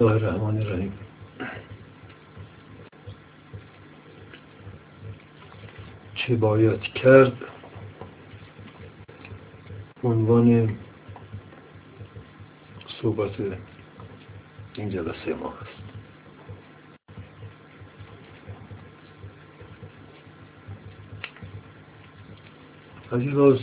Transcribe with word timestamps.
الله 0.00 0.12
الرحمن 0.12 0.60
الرحیم. 0.60 0.92
چه 6.14 6.36
باید 6.36 6.80
کرد؟ 6.80 7.32
عنوان 10.04 10.78
صحبت 13.02 13.30
این 14.74 14.90
جلسه 14.90 15.34
ما 15.34 15.50
هست. 15.50 15.82
راز 23.34 23.60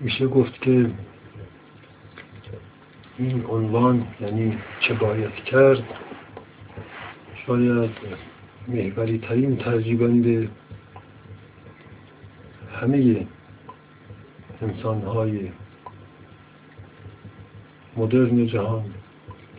میشه 0.00 0.26
گفت 0.26 0.62
که 0.62 0.90
این 3.22 3.44
عنوان 3.46 4.06
یعنی 4.20 4.58
چه 4.80 4.94
باید 4.94 5.34
کرد؟ 5.34 5.82
شاید 7.46 7.90
محوری 8.68 9.18
ترین 9.18 9.56
ترجیبند 9.56 10.48
همه 12.80 13.26
انسان 14.62 15.02
های 15.02 15.50
مدرن 17.96 18.46
جهان 18.46 18.84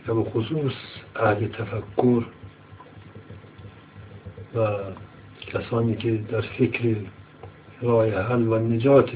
و 0.08 0.14
به 0.14 0.30
خصوص 0.30 0.74
اهل 1.16 1.48
تفکر 1.48 2.24
و 4.56 4.68
کسانی 5.48 5.96
که 5.96 6.12
در 6.32 6.42
فکر 6.42 6.96
راه 7.82 8.09
حل 8.09 8.48
و 8.48 8.59
نجات 8.59 9.12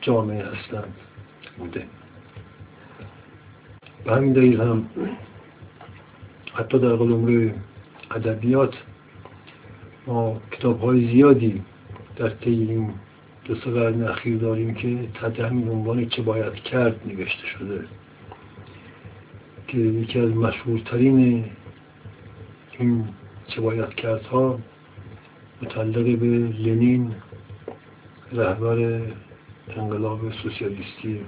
جامعه 0.00 0.44
هستند 0.44 0.94
بوده. 1.58 1.86
به 4.06 4.14
همین 4.14 4.32
دلیل 4.32 4.60
هم 4.60 4.86
حتی 6.54 6.78
در 6.78 6.96
قلمرو 6.96 7.50
ادبیات 8.10 8.74
ما 10.06 10.40
کتاب 10.52 10.80
های 10.80 11.06
زیادی 11.06 11.62
در 12.16 12.32
این 12.40 12.94
دو 13.44 13.54
سه 13.54 13.70
اخیر 14.10 14.36
داریم 14.38 14.74
که 14.74 15.08
تحت 15.14 15.40
همین 15.40 15.68
عنوان 15.68 16.08
چه 16.08 16.22
باید 16.22 16.54
کرد 16.54 17.00
نوشته 17.06 17.46
شده 17.46 17.84
که 19.68 19.78
یکی 19.78 20.20
از 20.20 20.30
مشهورترین 20.30 21.44
این 22.78 23.04
چه 23.46 23.60
باید 23.60 23.94
کردها 23.94 24.58
متعلق 25.62 26.18
به 26.18 26.26
لنین 26.58 27.14
رهبر 28.32 29.00
انقلاب 29.76 30.32
سوسیالیستی. 30.32 31.20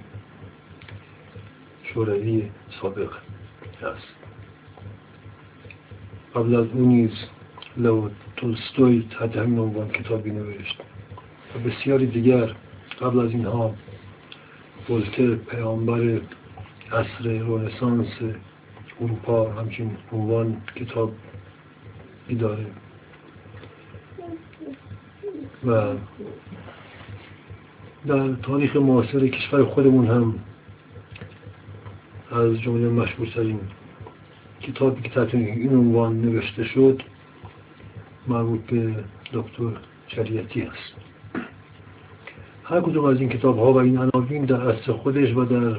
شوروی 1.95 2.51
سابق 2.83 3.11
است 3.83 4.15
قبل 6.35 6.55
از 6.57 6.67
اون 6.73 6.89
نیز 6.89 7.11
لو 7.77 8.09
تولستوی 8.37 9.09
تحت 9.11 9.37
همین 9.37 9.59
عنوان 9.59 9.89
کتابی 9.89 10.31
نوشت 10.31 10.81
و 11.55 11.69
بسیاری 11.69 12.07
دیگر 12.07 12.55
قبل 13.01 13.21
از 13.21 13.31
اینها 13.31 13.75
ولتر 14.91 15.35
پیامبر 15.35 16.21
عصر 16.93 17.39
رونسانس 17.39 18.09
اروپا 19.01 19.53
همچین 19.53 19.97
عنوان 20.13 20.63
کتاب 20.77 21.13
داره 22.39 22.67
و 25.67 25.95
در 28.07 28.33
تاریخ 28.43 28.77
معاصر 28.77 29.29
کشور 29.29 29.65
خودمون 29.65 30.07
هم 30.07 30.35
از 32.39 32.61
جمله 32.61 32.89
مشهورترین 32.89 33.61
کتابی 34.61 35.03
که 35.03 35.09
تحت 35.09 35.35
این 35.35 35.77
عنوان 35.77 36.21
نوشته 36.21 36.65
شد 36.65 37.03
مربوط 38.29 38.61
به 38.61 38.95
دکتر 39.33 39.71
شریعتی 40.09 40.63
است. 40.63 40.95
هر 42.65 42.81
کدوم 42.81 43.05
از 43.05 43.21
این 43.21 43.29
کتاب 43.29 43.59
ها 43.59 43.73
و 43.73 43.77
این 43.77 43.99
عناوین 43.99 44.45
در 44.45 44.61
اصل 44.61 44.93
خودش 44.93 45.37
و 45.37 45.45
در 45.45 45.77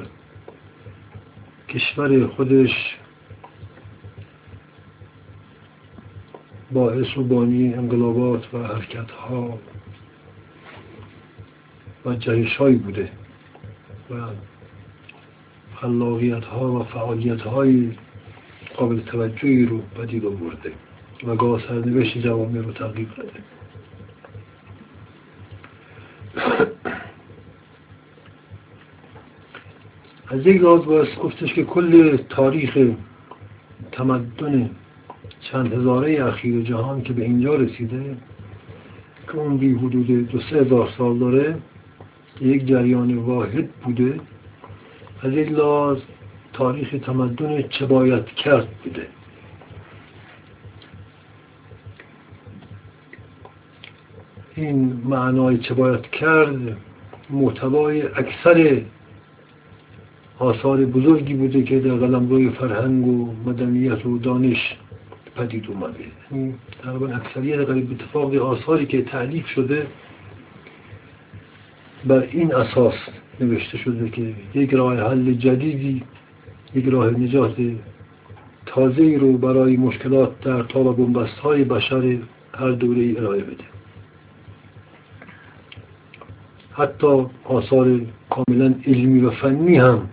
کشور 1.68 2.26
خودش 2.26 2.96
باعث 6.72 7.18
و 7.18 7.22
بانی 7.22 7.74
انقلابات 7.74 8.54
و 8.54 8.58
حرکت 8.58 9.10
ها 9.10 9.58
و 12.06 12.14
جهش 12.14 12.56
هایی 12.56 12.76
بوده 12.76 13.10
و 14.10 14.14
خلاقیت 15.80 16.44
ها 16.44 16.72
و 16.72 16.84
فعالیت 16.84 17.40
های 17.40 17.90
قابل 18.76 19.00
توجهی 19.00 19.66
رو 19.66 19.78
پدید 19.78 20.26
آورده 20.26 20.72
و 21.26 21.36
گاه 21.36 21.60
سرنوشت 21.68 22.18
جوامع 22.18 22.60
رو 22.60 22.72
تغییر 22.72 23.08
داده 23.16 23.30
از 30.30 30.46
یک 30.46 30.62
لحاظ 30.62 30.84
باید 30.84 31.18
گفتش 31.18 31.54
که 31.54 31.64
کل 31.64 32.16
تاریخ 32.16 32.78
تمدن 33.92 34.70
چند 35.40 35.72
هزاره 35.72 36.24
اخیر 36.24 36.62
جهان 36.62 37.02
که 37.02 37.12
به 37.12 37.22
اینجا 37.22 37.54
رسیده 37.54 38.16
که 39.26 39.36
اون 39.36 39.56
بی 39.56 39.74
حدود 39.74 40.06
دو 40.30 40.40
سه 40.40 40.56
هزار 40.56 40.88
سال 40.98 41.18
داره 41.18 41.58
یک 42.40 42.66
جریان 42.66 43.14
واحد 43.16 43.70
بوده. 43.70 44.20
از 45.22 45.32
یک 45.32 45.52
لحاظ 45.52 45.98
تاریخ 46.52 46.94
تمدن 47.02 47.62
چه 47.62 47.86
باید 47.86 48.26
کرد 48.26 48.68
بوده. 48.84 49.06
این 54.54 55.02
معنای 55.04 55.58
چه 55.58 55.74
باید 55.74 56.10
کرد 56.10 56.76
محتوای 57.30 58.02
اکثر 58.02 58.82
آثار 60.38 60.84
بزرگی 60.84 61.34
بوده 61.34 61.62
که 61.62 61.80
در 61.80 61.94
قلم 61.94 62.28
روی 62.28 62.50
فرهنگ 62.50 63.06
و 63.06 63.34
مدنیت 63.46 64.06
و 64.06 64.18
دانش 64.18 64.76
پدید 65.36 65.66
اومده. 65.68 66.04
تقریبا 66.82 67.06
اکثریت 67.06 67.58
قریب 67.58 67.90
اتفاق 67.90 68.34
آثاری 68.34 68.86
که 68.86 69.02
تعلیف 69.02 69.46
شده 69.46 69.86
بر 72.04 72.28
این 72.30 72.54
اساس 72.54 72.94
نوشته 73.40 73.78
شده 73.78 74.10
که 74.10 74.34
یک 74.54 74.74
راه 74.74 75.10
حل 75.10 75.32
جدیدی 75.32 76.02
یک 76.74 76.84
راه 76.86 77.10
نجات 77.10 77.56
تازه 78.66 79.18
رو 79.20 79.38
برای 79.38 79.76
مشکلات 79.76 80.40
در 80.40 80.62
تاب 80.62 81.00
و 81.00 81.26
های 81.42 81.64
بشر 81.64 82.18
هر 82.54 82.70
دوره 82.70 83.00
ای 83.00 83.18
ارائه 83.18 83.42
بده. 83.42 83.64
حتی 86.72 87.26
آثار 87.44 88.00
کاملا 88.30 88.74
علمی 88.86 89.20
و 89.20 89.30
فنی 89.30 89.76
هم 89.76 90.08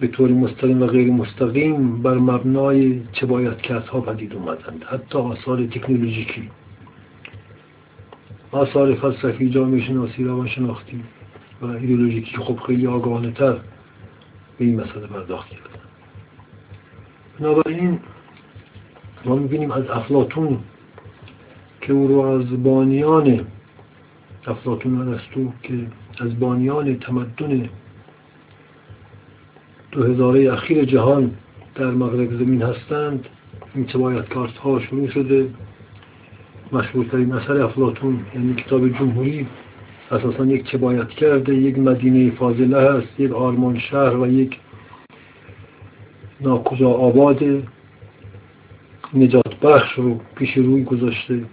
به 0.00 0.06
طور 0.06 0.30
مستقیم 0.30 0.82
و 0.82 0.86
غیر 0.86 1.12
مستقیم 1.12 2.02
بر 2.02 2.14
مبنای 2.14 3.00
چه 3.12 3.26
باید 3.26 3.66
ها 3.66 4.00
پدید 4.00 4.34
اومدند. 4.34 4.84
حتی 4.84 5.18
آثار 5.18 5.66
تکنولوژیکی 5.66 6.50
آثار 8.52 8.94
فلسفی 8.94 9.50
جامعه 9.50 9.80
شناسی 9.80 10.24
روانشناختی 10.24 11.02
و 11.62 11.66
ایدئولوژیکی 11.66 12.36
خب 12.36 12.58
خیلی 12.66 12.86
آگاهانه 12.86 13.30
تر 13.30 13.52
به 14.58 14.64
این 14.64 14.80
مسئله 14.80 15.06
پرداخت 15.06 15.48
کردن 15.48 15.80
بنابراین 17.38 18.00
ما 19.24 19.36
می‌بینیم 19.36 19.70
از 19.70 19.90
افلاتون 19.90 20.58
که 21.80 21.92
او 21.92 22.08
رو 22.08 22.20
از 22.20 22.62
بانیان 22.62 23.46
افلاتون 24.46 25.08
ارسطو 25.08 25.52
که 25.62 25.86
از 26.20 26.38
بانیان 26.40 26.98
تمدن 26.98 27.68
دو 29.92 30.02
هزاره 30.02 30.52
اخیر 30.52 30.84
جهان 30.84 31.30
در 31.74 31.90
مغرب 31.90 32.38
زمین 32.38 32.62
هستند 32.62 33.26
این 33.74 33.86
کارت 34.22 34.56
ها 34.56 34.80
شروع 34.80 35.08
شده. 35.08 35.50
مشهورترین 36.72 37.32
اثر 37.32 37.62
افلاتون 37.62 38.20
یعنی 38.34 38.54
کتاب 38.54 38.88
جمهوری 38.88 39.46
اساسا 40.10 40.46
یک 40.46 40.70
چه 40.70 40.78
باید 40.78 41.08
کرده 41.08 41.54
یک 41.54 41.78
مدینه 41.78 42.30
فاضله 42.30 42.80
هست 42.80 43.20
یک 43.20 43.32
آرمان 43.32 43.78
شهر 43.78 44.16
و 44.16 44.26
یک 44.26 44.58
ناکجا 46.40 46.90
آباد. 46.90 47.42
نجات 49.14 49.60
بخش 49.62 49.92
رو 49.92 50.20
پیش 50.36 50.56
روی 50.56 50.84
گذاشته. 50.84 51.44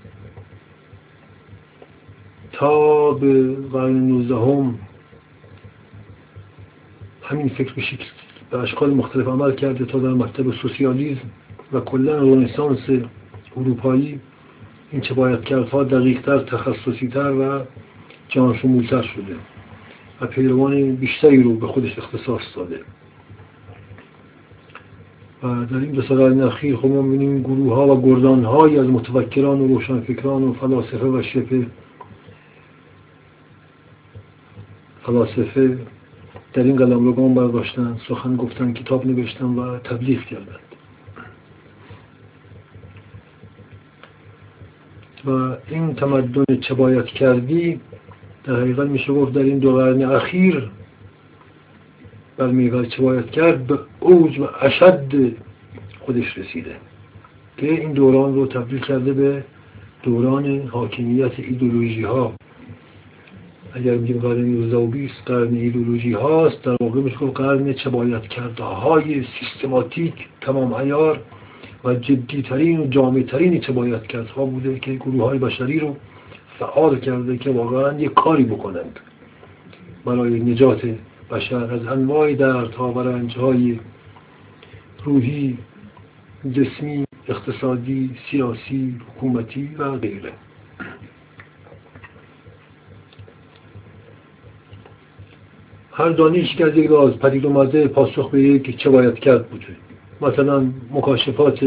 تا 2.51 3.12
به 3.12 3.56
قرن 3.56 4.07
نوزدهم 4.07 4.80
همین 7.24 7.50
فکر 7.50 7.74
به 7.74 7.81
شکل 7.81 8.03
به 8.51 8.57
اشکال 8.57 8.94
مختلف 8.94 9.27
عمل 9.27 9.51
کرده 9.51 9.86
تا 9.86 10.00
در 10.00 10.10
مکتب 10.10 10.51
سوسیالیزم 10.51 11.21
و 11.74 11.80
کلا 11.80 12.18
رنسانس 12.18 12.80
اروپایی 13.57 14.19
این 14.92 15.01
چه 15.01 15.13
باید 15.13 15.42
کردها 15.42 15.83
دقیقتر 15.83 16.39
تخصصیتر 16.39 17.31
و 17.31 17.62
جان 18.29 18.57
شمولتر 18.57 19.01
شده 19.01 19.35
و 20.21 20.25
پیروان 20.25 20.95
بیشتری 20.95 21.44
رو 21.44 21.53
به 21.53 21.68
خودش 21.68 22.00
اختصاص 22.00 22.41
داده. 22.56 22.79
و 25.44 25.65
در 25.65 25.77
این 25.77 25.91
دو 25.91 26.01
سال 26.01 26.41
اخیر 26.41 26.75
خب 26.75 26.85
ما 26.85 27.01
می‌بینیم 27.01 27.41
گروه 27.41 27.75
ها 27.75 27.95
و 27.95 28.01
گردان 28.01 28.44
های 28.44 28.79
از 28.79 28.88
متفکران 28.88 29.62
و 29.62 29.68
روشنفکران 29.68 30.44
و 30.44 30.53
فلاسفه 30.53 31.06
و 31.06 31.24
شبه 31.24 31.65
فلاسفه 35.03 35.77
در 36.53 36.63
این 36.63 36.75
قلم 36.75 37.09
رگان 37.09 37.33
برداشتن 37.33 37.97
سخن 38.07 38.35
گفتن 38.35 38.74
کتاب 38.74 39.07
نوشتن 39.07 39.45
و 39.45 39.79
تبلیغ 39.79 40.21
کردند 40.21 40.59
و 45.25 45.56
این 45.68 45.95
تمدن 45.95 46.59
چه 46.62 46.74
باید 46.74 47.06
کردی 47.06 47.79
در 48.47 48.55
حقیقت 48.55 48.88
میشه 48.88 49.13
گفت 49.13 49.33
در 49.33 49.41
این 49.41 49.59
دو 49.59 49.73
قرن 49.73 50.01
اخیر 50.01 50.69
بر 52.38 52.85
چه 52.85 53.01
باید 53.01 53.31
کرد؟ 53.31 53.67
به 53.67 53.79
اوج 53.99 54.39
و 54.39 54.47
اشد 54.61 55.31
خودش 55.99 56.38
رسیده. 56.38 56.75
که 57.57 57.71
این 57.71 57.91
دوران 57.91 58.35
رو 58.35 58.47
تبدیل 58.47 58.79
کرده 58.79 59.13
به 59.13 59.44
دوران 60.03 60.61
حاکمیت 60.61 61.39
ایدولوژی 61.39 62.03
ها 62.03 62.33
اگر 63.73 63.95
میگیم 63.95 64.19
قرن 64.19 64.45
19 64.45 64.77
و 64.77 64.88
20 64.88 65.13
قرن 65.25 65.53
ایدولوژی 65.53 66.13
هاست 66.13 66.63
در 66.63 66.75
واقع 66.81 67.01
میشه 67.01 67.17
گفت 67.17 67.38
قرن 67.38 67.73
چه 67.73 67.89
باید 67.89 68.21
کرده 68.21 68.63
های 68.63 69.23
سیستماتیک 69.39 70.13
تمام 70.41 70.73
عیار 70.73 71.19
و 71.83 71.93
جدی 71.93 72.41
ترین 72.41 72.79
و 72.79 72.88
جامع 72.88 73.21
ترین 73.21 73.59
چه 73.59 73.71
باید 73.71 74.03
کرد 74.03 74.27
ها 74.27 74.45
بوده 74.45 74.79
که 74.79 74.93
گروه 74.93 75.23
های 75.23 75.39
بشری 75.39 75.79
رو 75.79 75.95
فعال 76.59 77.00
کرده 77.00 77.38
که 77.38 77.50
واقعا 77.50 78.00
یک 78.00 78.13
کاری 78.13 78.44
بکنند. 78.44 79.00
برای 80.06 80.39
نجات 80.39 80.81
بشر 81.31 81.74
از 81.74 81.88
انواع 81.88 82.33
دردها 82.33 82.92
و 82.92 83.00
رنجهای 83.00 83.80
روحی 85.06 85.57
جسمی 86.51 87.06
اقتصادی 87.27 88.15
سیاسی 88.31 89.00
حکومتی 89.07 89.75
و 89.77 89.92
غیره. 89.92 90.31
هر 95.92 96.10
دانش 96.10 96.56
که 96.56 96.65
از 96.65 96.77
یک 96.77 96.89
راز 96.89 97.19
پدید 97.19 97.45
اومده 97.45 97.88
پاسخ 97.88 98.30
به 98.30 98.42
یک 98.42 98.77
چه 98.77 98.89
باید 98.89 99.19
کرد 99.19 99.50
بوده. 99.50 99.75
مثلا 100.21 100.71
مکاشفات 100.92 101.63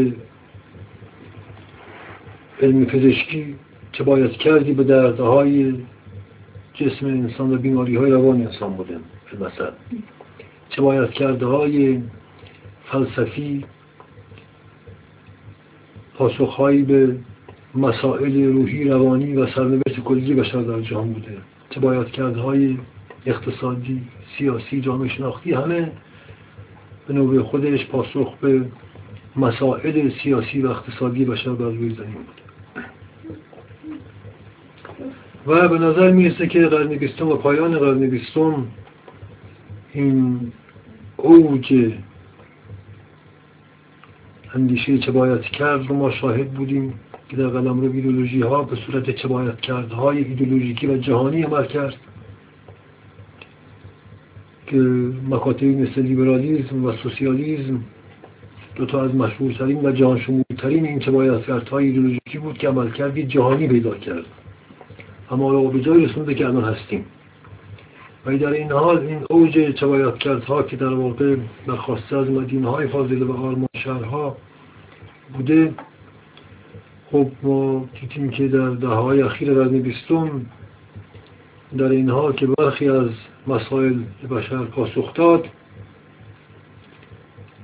علم 2.61 2.85
پزشکی 2.85 3.55
چه 3.91 4.03
باید 4.03 4.31
کردی 4.31 4.73
به 4.73 4.83
دردهای 4.83 5.73
جسم 6.73 7.05
انسان 7.05 7.53
و 7.53 7.57
بیماری 7.57 7.95
های 7.95 8.11
روان 8.11 8.41
انسان 8.41 8.73
بوده 8.73 8.99
مثلا 9.33 9.71
چه 10.69 10.81
باید 10.81 11.09
کرده 11.09 11.45
های 11.45 12.01
فلسفی 12.91 13.65
پاسخهایی 16.17 16.81
به 16.81 17.15
مسائل 17.75 18.43
روحی 18.43 18.83
روانی 18.83 19.35
و 19.35 19.47
سرنوشت 19.47 19.99
کلی 20.05 20.33
بشر 20.33 20.61
در 20.61 20.81
جهان 20.81 21.13
بوده. 21.13 21.37
چه 21.69 21.79
باید 21.79 22.07
کرده 22.07 22.39
های 22.39 22.77
اقتصادی 23.25 24.01
سیاسی 24.37 24.81
جامعه 24.81 25.09
شناختی 25.09 25.53
همه 25.53 25.91
به 27.07 27.13
نوبه 27.13 27.43
خودش 27.43 27.85
پاسخ 27.85 28.37
به 28.37 28.65
مسائل 29.35 30.11
سیاسی 30.23 30.61
و 30.61 30.67
اقتصادی 30.67 31.25
بشر 31.25 31.49
بر 31.49 31.65
روی 31.65 31.95
زمین 31.95 32.13
بوده. 32.13 32.50
و 35.47 35.67
به 35.67 35.79
نظر 35.79 36.11
می‌رسه 36.11 36.47
که 36.47 36.67
قرن 36.67 36.87
بیستم 36.87 37.29
و 37.29 37.35
پایان 37.35 37.79
قرن 37.79 37.99
بیستم 37.99 38.67
این 39.93 40.39
اوج 41.17 41.93
اندیشه 44.53 44.97
چه 44.97 45.11
باید 45.11 45.41
کرد 45.41 45.87
رو 45.87 45.95
ما 45.95 46.11
شاهد 46.11 46.51
بودیم 46.51 46.93
که 47.29 47.37
در 47.37 47.47
قلم 47.47 47.81
رو 47.81 47.91
ایدولوژی 47.91 48.41
ها 48.41 48.63
به 48.63 48.75
صورت 48.75 49.09
چه 49.09 49.27
باید 49.27 49.59
کرد 49.59 49.91
های 49.91 50.17
ایدولوژیکی 50.17 50.87
و 50.87 50.97
جهانی 50.97 51.43
عمل 51.43 51.65
کرد 51.65 51.95
که 54.67 54.77
مکاتبی 55.29 55.75
مثل 55.75 56.01
لیبرالیزم 56.01 56.85
و 56.85 56.91
سوسیالیزم 56.91 57.79
دو 58.75 58.85
تا 58.85 59.03
از 59.03 59.15
مشهورترین 59.15 59.85
و 59.85 59.91
جهان 59.91 60.19
شمولترین 60.19 60.85
این 60.85 60.99
چه 60.99 61.11
باید 61.11 61.45
کرد 61.45 61.69
های 61.69 61.85
ایدولوژیکی 61.85 62.37
بود 62.37 62.57
که 62.57 62.67
عمل 62.67 62.91
کردی 62.91 63.23
جهانی 63.23 63.67
پیدا 63.67 63.95
کرد. 63.95 64.25
اما 65.31 65.51
رو 65.51 65.69
به 65.69 65.81
جای 65.81 66.05
رسونده 66.05 66.35
که 66.35 66.45
الان 66.45 66.63
هستیم. 66.63 67.05
و 68.25 68.37
در 68.37 68.51
این 68.51 68.71
حال 68.71 68.97
این 68.97 69.25
اوج 69.29 69.75
چبایت 69.75 70.43
ها 70.45 70.63
که 70.63 70.77
در 70.77 70.93
واقع 70.93 71.35
برخواسته 71.67 72.17
از 72.17 72.29
مدینه 72.29 72.69
های 72.69 72.87
فاضله 72.87 73.25
و 73.25 73.31
آرمان 73.31 73.67
شهرها 73.75 74.37
بوده 75.33 75.73
خب 77.11 77.27
ما 77.43 77.85
دیدیم 78.01 78.29
که 78.29 78.47
در 78.47 78.69
ده 78.69 78.87
های 78.87 79.21
اخیر 79.21 79.53
قرن 79.53 79.79
بیستم 79.79 80.45
در 81.77 81.89
این 81.89 82.09
حال 82.09 82.33
که 82.33 82.47
برخی 82.47 82.89
از 82.89 83.09
مسائل 83.47 83.93
بشر 84.31 84.65
پاسخ 84.65 85.13
داد 85.13 85.47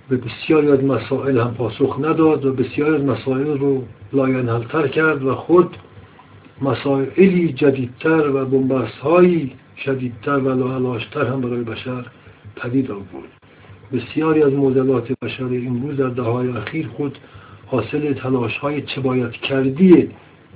به 0.09 0.17
بسیاری 0.17 0.71
از 0.71 0.83
مسائل 0.83 1.39
هم 1.39 1.53
پاسخ 1.53 1.99
نداد 1.99 2.45
و 2.45 2.53
بسیاری 2.53 2.95
از 2.95 3.01
مسائل 3.01 3.57
رو 3.57 3.83
لاینحلتر 4.13 4.87
کرد 4.87 5.23
و 5.23 5.35
خود 5.35 5.77
مسائلی 6.61 7.53
جدیدتر 7.53 8.29
و 8.29 8.45
بنبست 8.45 8.97
هایی 8.97 9.53
شدیدتر 9.85 10.37
و 10.37 10.49
لاعلاشتر 10.49 11.25
هم 11.25 11.41
برای 11.41 11.63
بشر 11.63 12.05
پدید 12.55 12.91
آورد. 12.91 13.29
بسیاری 13.93 14.43
از 14.43 14.53
معضلات 14.53 15.11
بشر 15.21 15.43
امروز 15.43 15.97
در 15.97 16.07
دههای 16.07 16.49
اخیر 16.49 16.87
خود 16.87 17.17
حاصل 17.65 18.13
تلاش 18.13 18.57
های 18.57 18.81
چه 18.81 19.01
باید 19.01 19.31
کردی 19.31 20.09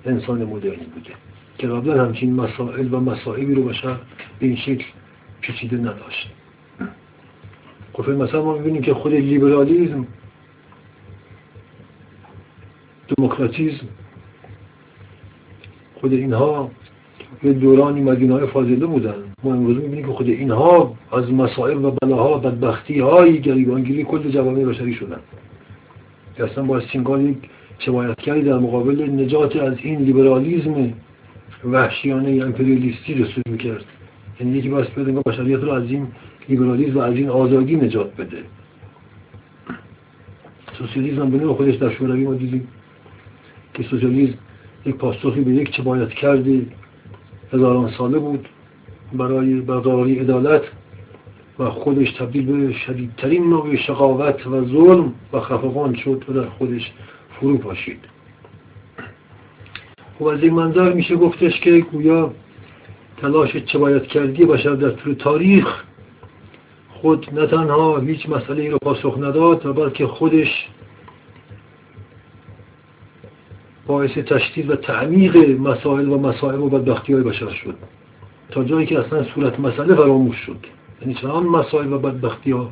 انسان 0.06 0.44
مدرنی 0.46 0.86
بوده 0.96 1.12
که 1.58 1.68
قبلا 1.68 2.06
همچین 2.06 2.34
مسائل 2.34 2.94
و 2.94 3.00
مسائلی 3.00 3.56
رو 3.56 3.64
بشر 3.64 3.98
به 4.40 4.46
این 4.46 4.56
شکل 4.56 4.86
پیچیده 5.42 5.78
نداشت. 5.78 6.30
خب 7.94 8.10
مثلا 8.10 8.44
ما 8.44 8.58
می‌بینیم 8.58 8.82
که 8.82 8.94
خود 8.94 9.14
لیبرالیزم 9.14 10.08
دموکراتیزم 13.18 13.88
خود 16.02 16.14
اینها 16.14 16.72
یه 17.44 17.54
دورانی 17.54 18.02
مدینه 18.02 18.34
های 18.34 18.48
فاضله 18.48 18.86
بودن؟ 18.86 19.16
ما 19.44 19.54
امروز 19.54 19.78
می‌بینیم 19.78 20.06
که 20.06 20.12
خود 20.12 20.28
اینها 20.28 20.96
از 21.12 21.34
مسائل 21.34 21.86
و 21.86 21.92
بلاها 22.02 22.38
و 22.38 22.42
بدبختی 22.42 23.00
های 23.00 23.42
گریبانگیری 23.42 24.04
کل 24.04 24.30
جوامع 24.30 24.66
بشری 24.66 24.94
شدن. 24.94 25.20
که 26.38 26.44
اصلا 26.44 26.64
با 26.64 26.80
سینگال 26.80 27.22
یک 27.22 27.38
در 28.26 28.58
مقابل 28.58 29.02
نجات 29.02 29.56
از 29.56 29.74
این 29.84 30.00
لیبرالیزم 30.00 30.94
وحشیانه 31.66 32.46
امپریالیستی 32.46 33.14
رسول 33.14 33.58
کرد 33.58 33.86
یعنی 34.40 34.58
یکی 34.58 34.70
باید 34.70 34.96
بده 34.96 35.12
بشریت 35.12 35.60
رو 35.60 35.72
از 35.72 35.92
این 35.92 36.08
لیبرالیزم 36.50 36.98
و 36.98 37.02
از 37.02 37.16
این 37.16 37.30
آزادی 37.30 37.76
نجات 37.76 38.16
بده. 38.16 38.38
سوسیالیزم 40.78 41.30
به 41.30 41.54
خودش 41.54 41.76
در 41.76 41.90
شوروی 41.90 42.24
ما 42.24 42.34
دیدیم 42.34 42.68
که 43.74 43.84
سوسیالیزم 43.84 44.38
یک 44.86 44.96
پاسخی 44.96 45.42
به 45.42 45.52
یک 45.52 45.72
چه 45.72 45.84
باید 45.84 46.10
کردی 46.10 46.68
هزاران 47.54 47.92
ساله 47.98 48.20
بود 48.20 48.48
برای 49.14 49.54
برقراری 49.54 50.20
عدالت 50.20 50.62
و 51.60 51.70
خودش 51.70 52.12
تبدیل 52.12 52.46
به 52.46 52.74
شدیدترین 52.74 53.50
نوع 53.50 53.76
شقاوت 53.76 54.48
و 54.48 54.66
ظلم 54.66 55.14
و 55.34 55.40
خفقان 55.40 55.96
شد 55.96 56.26
و 56.30 56.34
در 56.34 56.50
خودش 56.50 56.92
فرو 57.40 57.58
پاشید. 57.58 58.00
خب 60.20 60.26
از 60.26 60.44
این 60.44 60.54
منظر 60.54 60.94
میشه 60.94 61.16
گفتش 61.16 61.60
که 61.60 61.80
گویا 61.80 62.34
تلاش 63.18 63.58
چه 63.58 63.78
باید 63.78 64.04
کردی 64.08 64.46
بشر 64.46 64.76
در 64.76 64.90
طول 64.90 65.14
تاریخ 65.14 65.84
خود 66.90 67.28
نه 67.34 67.48
تنها 67.48 68.00
هیچ 68.00 68.30
مسئله 68.30 68.70
رو 68.70 68.78
پاسخ 68.78 69.18
نداد 69.18 69.66
و 69.66 69.74
بلکه 69.74 70.08
خودش 70.08 70.68
باعث 73.92 74.12
تشدید 74.12 74.70
و 74.70 74.76
تعمیق 74.76 75.60
مسائل 75.60 76.10
و 76.10 76.18
مسائل 76.18 76.60
و 76.60 76.70
بدبختی 76.70 77.14
های 77.14 77.24
بشر 77.24 77.50
شد. 77.50 77.76
تا 78.52 78.64
جایی 78.64 78.86
که 78.88 79.00
اصلا 79.00 79.24
صورت 79.24 79.60
مسئله 79.60 79.96
فراموش 79.96 80.38
شد. 80.38 80.58
یعنی 81.02 81.14
چنان 81.14 81.44
مسائل 81.44 81.94
و 81.94 82.00
بدبختی 82.00 82.52
ها 82.52 82.70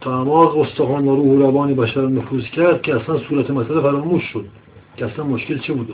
تا 0.00 0.18
اعماق 0.18 0.58
استخوان 0.58 1.08
و 1.08 1.16
روح 1.16 1.26
و 1.26 1.42
روان 1.42 1.74
بشر 1.74 2.06
نفوذ 2.06 2.44
کرد 2.44 2.82
که 2.82 2.96
اصلا 2.96 3.18
صورت 3.18 3.50
مسئله 3.50 3.80
فراموش 3.80 4.22
شد. 4.22 4.44
که 4.96 5.06
اصلا 5.06 5.24
مشکل 5.24 5.58
چه 5.58 5.72
بود 5.72 5.88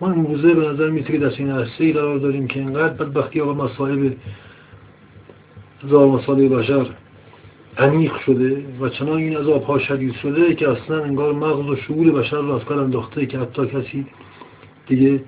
ما 0.00 0.10
امروزه 0.10 0.54
به 0.54 0.68
نظر 0.68 0.90
میسه 0.90 1.12
که 1.12 1.18
در 1.18 1.32
این 1.38 1.50
عرصه 1.50 1.84
ای 1.84 1.92
قرار 1.92 2.18
داریم 2.18 2.46
که 2.46 2.60
اینقدر 2.60 2.94
بدبختی 2.94 3.40
ها 3.40 3.52
و 3.52 3.54
مسائل 3.54 4.10
هزار 5.84 6.06
مسائل 6.08 6.48
بشر 6.48 6.86
عمیق 7.78 8.16
شده 8.26 8.64
و 8.80 8.88
چنان 8.88 9.18
این 9.18 9.36
عذاب 9.36 9.62
ها 9.62 9.78
شدید 9.78 10.14
شده 10.14 10.54
که 10.54 10.70
اصلا 10.70 11.04
انگار 11.04 11.32
مغز 11.32 11.68
و 11.68 11.76
شعور 11.76 12.12
بشر 12.12 12.36
رو 12.36 12.52
از 12.52 12.64
کار 12.64 12.78
انداخته 12.78 13.26
که 13.26 13.38
حتی 13.38 13.66
کسی 13.66 14.06
دیگه 14.86 15.24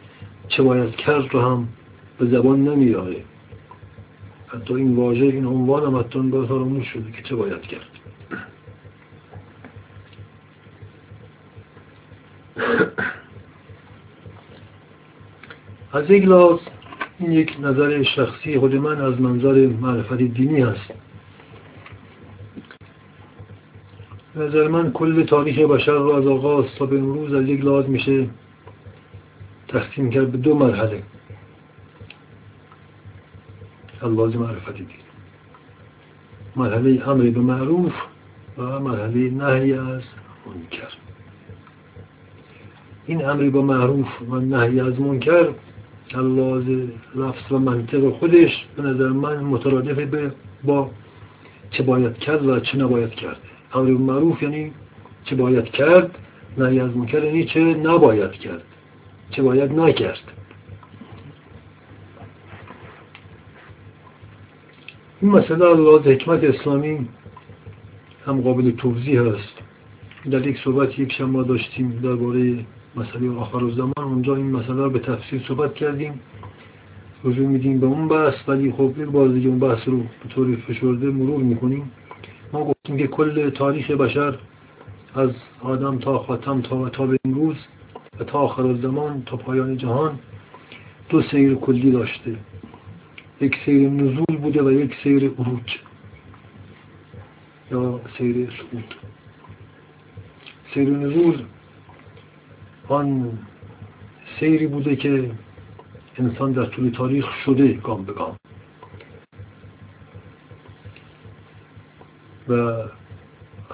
چه 0.48 0.62
باید 0.62 0.96
کرد 0.96 1.34
رو 1.34 1.40
هم 1.40 1.68
به 2.18 2.26
زبان 2.26 2.68
نمیاره. 2.68 3.16
حتی 4.46 4.74
این 4.74 4.96
واژه 4.96 5.24
این 5.24 5.46
عنوان 5.46 5.82
هم 5.82 5.96
حتی 6.00 6.18
انگار 6.18 6.46
فراموش 6.46 6.86
شده 6.86 7.12
که 7.12 7.22
چه 7.22 7.36
باید 7.36 7.62
کرد. 7.62 7.86
از 15.92 16.10
یک 16.10 16.30
این 17.18 17.32
یک 17.32 17.56
نظر 17.62 18.02
شخصی 18.02 18.58
خود 18.58 18.74
من 18.74 19.00
از 19.00 19.20
منظر 19.20 19.66
معرفت 19.66 20.14
دینی 20.14 20.60
هست. 20.60 21.05
نظر 24.36 24.68
من 24.68 24.92
کل 24.92 25.24
تاریخ 25.24 25.58
بشر 25.58 25.92
رو 25.92 26.10
از 26.10 26.26
آغاز 26.26 26.64
تا 26.78 26.86
به 26.86 26.98
امروز 26.98 27.34
از 27.34 27.48
یک 27.48 27.64
لحاظ 27.64 27.86
میشه 27.86 28.26
تقسیم 29.68 30.10
کرد 30.10 30.32
به 30.32 30.38
دو 30.38 30.54
مرحله. 30.54 31.02
از 34.02 34.10
معرفت 34.10 34.76
دین. 34.76 34.86
مرحله 36.56 37.08
امر 37.08 37.30
به 37.30 37.40
معروف 37.40 37.92
و 38.58 38.62
مرحله 38.80 39.30
نهی 39.30 39.72
از 39.72 40.02
منکر. 40.46 40.92
این 43.06 43.24
امری 43.24 43.50
با 43.50 43.62
معروف 43.62 44.06
و 44.30 44.36
نهی 44.36 44.80
از 44.80 45.00
منکر 45.00 45.48
لحاظ 46.14 46.64
لفظ 47.14 47.52
و 47.52 47.58
منطق 47.58 48.10
خودش 48.10 48.66
به 48.76 48.82
نظر 48.82 49.08
من 49.08 49.36
مترادف 49.36 49.98
به 49.98 50.32
با 50.64 50.90
چه 51.70 51.82
باید 51.82 52.18
کرد 52.18 52.46
و 52.46 52.60
چه 52.60 52.78
نباید 52.78 53.10
کرد. 53.10 53.40
امر 53.74 53.90
معروف 53.90 54.42
یعنی 54.42 54.72
چه 55.24 55.36
باید 55.36 55.64
کرد 55.64 56.18
نهی 56.58 56.80
از 56.80 56.96
منکر 56.96 57.24
یعنی 57.24 57.44
چه 57.44 57.60
نباید 57.60 58.32
کرد 58.32 58.62
چه 59.30 59.42
باید 59.42 59.72
نکرد. 59.72 60.32
این 65.20 65.30
مسئله 65.30 65.74
لحاظ 65.74 66.06
حکمت 66.06 66.44
اسلامی 66.44 67.08
هم 68.26 68.40
قابل 68.40 68.70
توضیح 68.70 69.20
هست 69.20 69.54
در 70.30 70.46
یک 70.46 70.58
صحبت 70.64 70.98
یک 70.98 71.12
شما 71.12 71.42
داشتیم 71.42 72.00
درباره 72.02 72.64
مسئله 72.96 73.30
آخر 73.30 73.64
و 73.64 73.70
زمان. 73.70 73.92
اونجا 73.96 74.36
این 74.36 74.50
مسئله 74.50 74.76
رو 74.76 74.90
به 74.90 74.98
تفصیل 74.98 75.42
صحبت 75.48 75.74
کردیم. 75.74 76.20
رجوع 77.24 77.46
میدیم 77.46 77.80
به 77.80 77.86
اون 77.86 78.08
بحث 78.08 78.34
ولی 78.48 78.72
خب 78.72 78.98
یک 78.98 79.08
بار 79.08 79.28
دیگه 79.28 79.48
اون 79.48 79.58
بحث 79.58 79.88
رو 79.88 79.98
به 79.98 80.28
طور 80.34 80.56
فشرده 80.56 81.10
مرور 81.10 81.42
می‌کنیم. 81.42 81.90
ما 82.52 82.64
گفتیم 82.64 82.96
که 82.96 83.06
کل 83.06 83.50
تاریخ 83.50 83.90
بشر 83.90 84.38
از 85.14 85.30
آدم 85.62 85.98
تا 85.98 86.18
خاتم 86.18 86.62
تا 86.62 86.88
تا 86.88 87.06
به 87.06 87.18
امروز 87.24 87.56
و 88.20 88.24
تا 88.24 88.38
آخر 88.38 88.74
زمان 88.74 89.22
تا 89.26 89.36
پایان 89.36 89.76
جهان 89.76 90.18
دو 91.08 91.22
سیر 91.22 91.54
کلی 91.54 91.90
داشته. 91.90 92.36
یک 93.40 93.56
سیر 93.64 93.90
نزول 93.90 94.36
بوده 94.42 94.62
و 94.62 94.72
یک 94.72 94.94
سیر 95.02 95.30
عروج 95.38 95.78
یا 97.70 98.00
سیر 98.18 98.50
سعود 98.50 98.94
سیر 100.74 100.90
نزول 100.90 101.42
آن 102.88 103.38
سیری 104.40 104.66
بوده 104.66 104.96
که 104.96 105.30
انسان 106.18 106.52
در 106.52 106.64
طول 106.64 106.90
تاریخ 106.90 107.26
شده 107.44 107.72
گام 107.72 108.04
به 108.04 108.12
گام. 108.12 108.36
و 112.48 112.82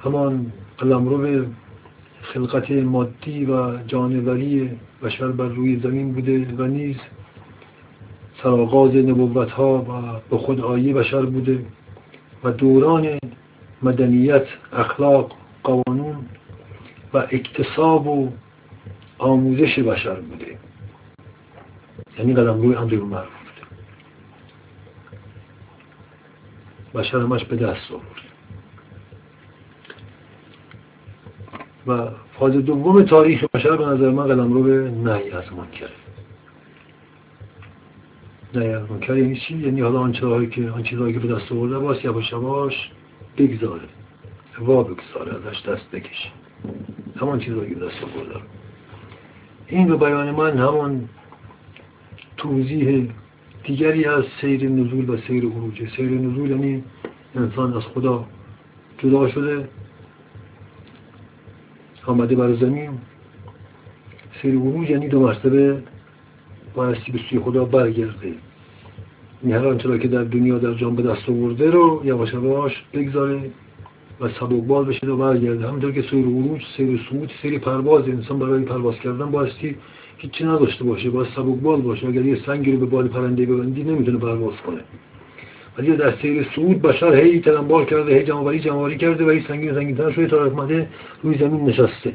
همان 0.04 0.52
قلمرو 0.78 1.46
خلقت 2.22 2.70
مادی 2.70 3.44
و 3.44 3.76
جانوری 3.86 4.70
بشر 5.02 5.28
بر 5.28 5.48
روی 5.48 5.80
زمین 5.80 6.12
بوده 6.12 6.54
و 6.58 6.66
نیز 6.66 6.96
سرآغاز 8.42 8.96
نبوت 8.96 9.50
ها 9.50 9.78
و 9.78 10.20
به 10.30 10.38
خود 10.38 10.60
آیه 10.60 10.94
بشر 10.94 11.22
بوده 11.22 11.64
و 12.44 12.50
دوران 12.50 13.18
مدنیت 13.82 14.46
اخلاق 14.72 15.32
قوانون 15.64 16.16
و 17.14 17.18
اکتساب 17.18 18.06
و 18.06 18.32
آموزش 19.18 19.78
بشر 19.78 20.14
بوده. 20.14 20.58
یعنی 22.18 22.34
قدم 22.34 22.62
روی 22.62 22.74
امر 22.74 22.94
معروف 22.94 23.30
بوده. 23.42 23.66
بشر 26.94 27.18
همش 27.18 27.44
به 27.44 27.56
دست 27.56 27.90
آورد. 27.90 28.21
و 31.86 32.08
فاز 32.38 32.52
دوم 32.52 33.02
تاریخ 33.02 33.44
بشر 33.54 33.76
به 33.76 33.86
نظر 33.86 34.10
من 34.10 34.26
قدم 34.26 34.52
رو 34.52 34.62
به 34.62 34.90
نهی 34.90 35.30
از 35.30 35.52
منکره 35.52 35.90
نهی 38.54 38.68
از 38.68 38.90
منکر 38.90 39.16
یعنی 39.16 39.36
چی؟ 39.36 39.56
یعنی 39.56 39.80
حالا 39.80 40.00
آن 40.00 40.12
چیزهایی 40.12 40.46
که 40.46 40.70
آن 40.70 40.82
چیزهایی 40.82 41.12
که 41.12 41.18
به 41.18 41.34
دست 41.34 41.52
آورده 41.52 41.78
باش 41.78 42.04
یواش 42.04 42.32
یواش 42.32 42.90
بگذاره. 43.38 43.88
وا 44.58 44.82
بگذاره 44.82 45.34
ازش 45.34 45.62
دست 45.68 45.90
بکشه. 45.92 46.28
همان 47.20 47.38
چیزهایی 47.40 47.68
که 47.68 47.74
به 47.74 47.86
دست 47.86 47.96
آورده. 48.02 48.40
این 49.66 49.88
به 49.88 49.96
بیان 49.96 50.30
من 50.30 50.58
همان 50.58 51.08
توضیح 52.36 53.08
دیگری 53.64 54.04
از 54.04 54.24
سیر 54.40 54.68
نزول 54.68 55.10
و 55.10 55.16
سیر 55.16 55.44
عروج. 55.44 55.88
سیر 55.96 56.10
نزول 56.10 56.50
یعنی 56.50 56.84
انسان 57.34 57.76
از 57.76 57.82
خدا 57.82 58.24
جدا 58.98 59.28
شده. 59.28 59.68
آمده 62.06 62.36
بر 62.36 62.54
زمین. 62.54 62.90
سیر 64.42 64.54
عروج 64.54 64.90
یعنی 64.90 65.08
دو 65.08 65.20
مرتبه 65.20 65.82
بایستی 66.74 67.12
به 67.12 67.18
سوی 67.30 67.38
خدا 67.38 67.64
برگرده. 67.64 68.34
این 69.42 69.52
هر 69.54 69.66
آنچه 69.66 69.98
که 69.98 70.08
در 70.08 70.24
دنیا 70.24 70.58
در 70.58 70.74
جان 70.74 70.96
به 70.96 71.02
دست 71.02 71.28
آورده 71.28 71.70
رو 71.70 72.02
یواش 72.04 72.32
یواش 72.32 72.84
بگذاره 72.94 73.50
و 74.20 74.28
سبکبال 74.28 74.84
بشه 74.84 75.06
و 75.06 75.16
برگرده. 75.16 75.68
همینطور 75.68 75.92
که 75.92 76.02
سیر 76.02 76.24
عروج 76.24 76.62
سیر 76.76 77.00
صعود 77.10 77.30
سیر 77.42 77.58
پرواز 77.58 78.08
انسان 78.08 78.38
برای 78.38 78.62
پرواز 78.64 78.94
کردن 78.94 79.30
بایستی 79.30 79.76
هیچی 80.18 80.44
نداشته 80.44 80.84
باشه 80.84 81.10
باید 81.10 81.28
سبکبال 81.36 81.80
باشه. 81.80 82.06
اگر 82.06 82.24
یه 82.24 82.38
سنگی 82.46 82.72
رو 82.72 82.78
به 82.78 82.86
بال 82.86 83.08
پرنده 83.08 83.46
ببندی 83.46 83.84
نمی‌تونه 83.84 84.18
پرواز 84.18 84.54
کنه. 84.66 84.80
ولی 85.78 85.96
در 85.96 86.16
سیر 86.22 86.46
صعود 86.54 86.82
بشر 86.82 87.14
هی 87.14 87.40
تلمبار 87.40 87.84
کرده 87.84 88.14
هی 88.14 88.24
جمعوری 88.24 88.60
جمعوری 88.60 88.96
کرده 88.96 89.24
و 89.24 89.30
هی 89.30 89.44
سنگین 89.48 89.74
سنگین 89.74 89.96
تر 89.96 90.10
شده 90.10 90.26
تا 90.26 90.46
رحمده 90.46 90.88
روی 91.22 91.38
زمین 91.38 91.64
نشسته. 91.64 92.14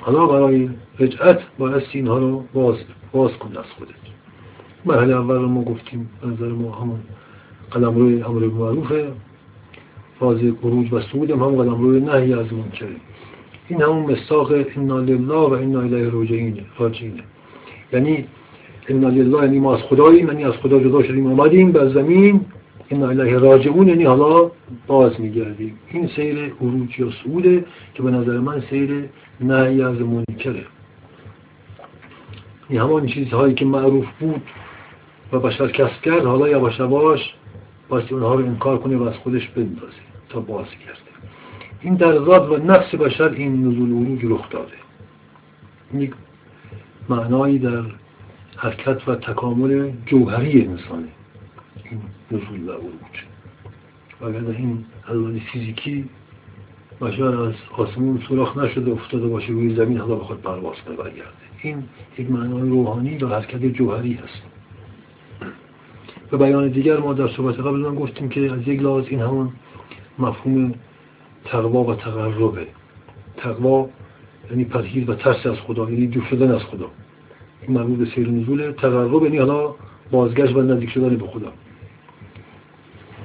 حالا 0.00 0.26
برای 0.26 0.68
رجعت 0.98 1.38
بایستی 1.58 1.98
اینها 1.98 2.18
رو 2.18 2.44
باز, 2.54 2.76
باز 3.12 3.32
کن 3.32 3.56
از 3.56 3.64
خودت. 3.78 3.90
مرحله 4.84 5.16
اول 5.16 5.34
رو 5.34 5.48
ما 5.48 5.62
گفتیم 5.62 6.10
نظر 6.24 6.48
ما 6.48 6.74
همون 6.74 7.00
قدم 7.72 7.94
روی 7.94 8.22
امر 8.22 8.46
معروفه 8.46 9.12
فاز 10.20 10.38
خروج 10.62 10.92
و 10.92 11.00
سعود 11.00 11.30
هم, 11.30 11.56
قدم 11.56 11.80
روی 11.80 12.00
نهی 12.00 12.34
از 12.34 12.52
منکره 12.52 12.96
این 13.68 13.82
همون 13.82 14.12
مستاق 14.12 14.52
انا 14.76 14.98
لله 14.98 15.34
و 15.34 15.52
انا 15.52 15.80
الیه 15.80 16.10
راجعینه. 16.78 17.22
یعنی 17.92 18.24
انا 18.88 19.08
لله 19.08 19.42
یعنی 19.42 19.58
ما 19.58 19.74
از 19.74 19.82
خداییم 19.82 20.26
یعنی 20.26 20.44
از 20.44 20.52
خدا 20.52 20.80
جدا 20.80 21.02
شدیم 21.02 21.26
آمدیم 21.26 21.72
بر 21.72 21.88
زمین 21.88 22.40
انا 22.90 23.08
الیه 23.08 23.38
راجعون 23.38 23.88
یعنی 23.88 24.04
حالا 24.04 24.50
باز 24.86 25.20
میگردیم 25.20 25.78
این 25.90 26.08
سیر 26.16 26.52
عروج 26.60 26.98
یا 26.98 27.10
سعوده 27.24 27.64
که 27.94 28.02
به 28.02 28.10
نظر 28.10 28.38
من 28.38 28.62
سیر 28.70 29.08
نهی 29.40 29.82
از 29.82 30.00
منکره 30.00 30.66
این 32.68 32.80
همان 32.80 33.06
چیزهایی 33.06 33.54
که 33.54 33.64
معروف 33.64 34.06
بود 34.20 34.42
و 35.32 35.38
بشر 35.38 35.68
کسب 35.68 36.02
کرد 36.02 36.24
حالا 36.24 36.48
یواش 36.48 36.78
یواش 36.78 37.34
باستی 37.88 38.14
اونها 38.14 38.34
رو 38.34 38.46
انکار 38.46 38.78
کنه 38.78 38.96
و 38.96 39.02
از 39.02 39.14
خودش 39.14 39.48
بندازه 39.48 40.06
تا 40.28 40.40
باز 40.40 40.66
کرده 40.66 40.96
این 41.80 41.94
در 41.94 42.12
ذات 42.12 42.50
و 42.50 42.56
نفس 42.56 42.94
بشر 42.94 43.28
این 43.28 43.66
نزول 43.66 43.92
عروج 43.92 44.20
رخ 44.24 44.50
داده 44.50 44.72
یک 45.94 46.12
معنایی 47.08 47.58
در 47.58 47.82
حرکت 48.56 49.08
و 49.08 49.14
تکامل 49.14 49.92
جوهری 50.06 50.66
انسانه 50.66 51.08
این 51.90 52.00
نزول 52.30 52.68
و 52.68 52.72
عروج 52.72 53.24
و 54.20 54.24
اگر 54.24 54.56
این 54.56 54.84
حلال 55.02 55.38
فیزیکی 55.38 56.08
بشر 57.00 57.24
از 57.24 57.54
آسمون 57.76 58.22
سوراخ 58.28 58.56
نشده 58.56 58.90
افتاده 58.90 59.26
باشه 59.26 59.48
روی 59.48 59.74
زمین 59.74 59.98
حالا 59.98 60.14
بخواد 60.14 60.38
پرواز 60.38 60.76
کنه 60.86 60.96
برگرده. 60.96 61.32
این 61.62 61.84
یک 62.18 62.30
معنای 62.30 62.68
روحانی 62.68 63.18
و 63.18 63.28
حرکت 63.28 63.58
جوهری 63.58 64.14
هست. 64.14 64.42
به 66.30 66.36
بیان 66.36 66.68
دیگر 66.68 66.96
ما 66.96 67.12
در 67.12 67.28
صحبت 67.28 67.58
قبل 67.58 67.76
من 67.76 67.94
گفتیم 67.94 68.28
که 68.28 68.52
از 68.52 68.68
یک 68.68 68.82
لحاظ 68.82 69.04
این 69.08 69.20
همون 69.20 69.52
مفهوم 70.18 70.74
تقوا 71.44 71.84
و 71.84 71.94
تقربه. 71.94 72.66
تقوا 73.36 73.88
یعنی 74.50 74.64
پرهیز 74.64 75.08
و 75.08 75.14
ترس 75.14 75.46
از 75.46 75.56
خدا 75.56 75.90
یعنی 75.90 76.06
دور 76.06 76.24
شدن 76.30 76.50
از 76.54 76.62
خدا. 76.62 76.90
مربوط 77.68 77.98
به 77.98 78.04
سیر 78.14 78.28
نزول 78.28 78.72
تقرب 78.72 79.22
یعنی 79.22 79.38
حالا 79.38 79.74
بازگشت 80.10 80.56
و 80.56 80.62
نزدیک 80.62 80.90
شدن 80.90 81.16
به 81.16 81.26
خدا. 81.26 81.52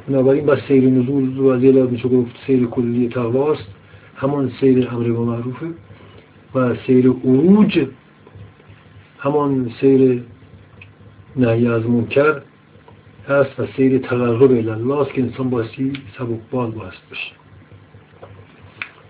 بنابراین 0.07 0.45
بس 0.45 0.59
سیر 0.67 0.83
نزول 0.83 1.37
رو 1.37 1.47
از 1.47 1.63
یه 1.63 1.83
میشه 1.83 2.09
گفت 2.09 2.35
سیر 2.47 2.65
کلی 2.65 3.09
تقواست. 3.09 3.67
همان 4.21 4.51
سیر 4.59 4.87
امر 4.91 5.11
و 5.11 5.25
معروفه 5.25 5.67
و 6.55 6.75
سیر 6.75 7.09
عروج 7.09 7.87
همان 9.19 9.71
سیر 9.81 10.23
نهی 11.35 11.67
از 11.67 11.85
منکر 11.85 12.41
هست 13.27 13.59
و 13.59 13.65
سیر 13.75 13.97
تقرب 13.97 14.51
الله 14.51 14.99
است 14.99 15.13
که 15.13 15.21
انسان 15.21 15.49
باستی 15.49 15.93
سبکبال 16.17 16.71
باست 16.71 17.01
بشه 17.11 17.31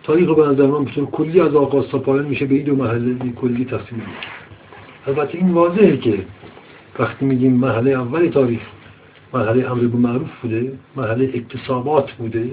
تاریخ 0.03 0.29
به 0.29 0.47
نظر 0.47 0.67
من 0.67 0.85
کلی 0.85 1.39
از 1.39 1.55
آغاز 1.55 1.87
تا 1.87 1.99
پایان 1.99 2.25
میشه. 2.25 2.45
به 2.45 2.55
این 2.55 2.63
دو 2.63 2.75
محله 2.75 3.31
کلی 3.31 3.65
تقسیم 3.65 4.01
البته 5.07 5.37
این 5.37 5.51
واضحه 5.51 5.97
که 5.97 6.25
وقتی 6.99 7.25
میگیم 7.25 7.53
مرحله 7.53 7.91
اول 7.91 8.27
تاریخ 8.27 8.61
مرحله 9.33 9.71
امر 9.71 9.81
به 9.81 9.97
معروف 9.97 10.29
بوده 10.41 10.73
مرحله 10.95 11.31
اکتسابات 11.33 12.11
بوده 12.11 12.51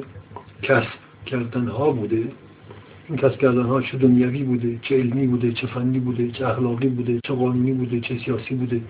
کسب 0.62 0.88
کردن 1.26 1.68
ها 1.68 1.90
بوده. 1.90 2.22
این 3.08 3.18
کسب 3.18 3.38
کردن 3.38 3.62
ها 3.62 3.82
چه 3.82 3.98
دنیوی 3.98 4.42
بوده 4.42 4.78
چه 4.82 4.96
علمی 4.96 5.26
بوده 5.26 5.52
چه 5.52 5.66
فنی 5.66 5.98
بوده 5.98 6.30
چه 6.30 6.46
اخلاقی 6.46 6.88
بوده 6.88 7.20
چه 7.24 7.34
قانونی 7.34 7.72
بوده 7.72 8.00
چه 8.00 8.18
سیاسی 8.24 8.54
بوده 8.54 8.80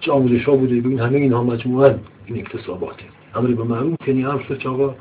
چه 0.00 0.12
آموزش 0.12 0.44
ها 0.44 0.56
بوده. 0.56 0.80
ببین 0.80 1.00
همه 1.00 1.18
اینها 1.18 1.44
مجموعا 1.44 1.94
این 2.26 2.38
اکتساباته. 2.38 3.04
امر 3.34 3.46
به 3.46 3.64
معروف 3.64 4.08
یعنی 4.08 4.24
امر 4.24 4.42
آقا 4.66 4.94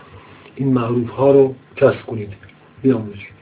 این 0.55 0.73
معروف 0.73 1.09
ها 1.09 1.31
رو 1.31 1.55
کسب 1.75 2.05
کنید 2.05 2.29
بیاموزید. 2.83 3.36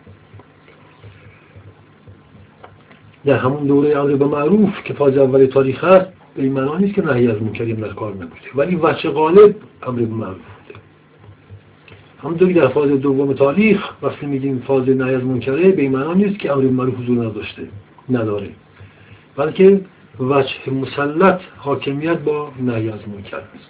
در 3.25 3.37
همون 3.37 3.63
دوره 3.67 3.97
امر 3.97 4.15
به 4.15 4.25
معروف 4.25 4.83
که 4.83 4.93
فاز 4.93 5.17
اول 5.17 5.45
تاریخ 5.45 5.83
هست 5.83 6.05
به 6.35 6.43
این 6.43 6.51
معنا 6.51 6.77
نیست 6.77 6.93
که 6.93 7.01
نهی 7.01 7.27
از 7.27 7.41
منکریم 7.41 7.75
در 7.75 7.93
کار 7.93 8.13
نبوده. 8.13 8.49
ولی 8.55 8.75
وچه 8.75 9.09
غالب 9.09 9.55
امر 9.83 9.99
به 9.99 10.05
معروف 10.05 10.37
بوده. 10.37 10.79
همونطوری 12.23 12.53
در 12.53 12.67
فاز 12.67 12.89
دوم 12.89 13.33
تاریخ 13.33 13.89
وقتی 14.01 14.25
میگیم 14.25 14.63
فاز 14.67 14.89
نهی 14.89 15.15
از 15.15 15.23
منکره 15.23 15.71
به 15.71 15.81
این 15.81 15.91
معنا 15.91 16.13
نیست 16.13 16.39
که 16.39 16.51
امر 16.51 16.61
به 16.61 16.69
معروف 16.69 16.95
حضور 16.95 17.25
نداشته 17.25 17.61
نداره. 18.09 18.49
بلکه 19.35 19.81
وجه 20.19 20.73
مسلط 20.81 21.39
حاکمیت 21.57 22.17
با 22.17 22.51
نهی 22.59 22.89
از 22.89 22.99
منکر 23.07 23.37
است. 23.37 23.69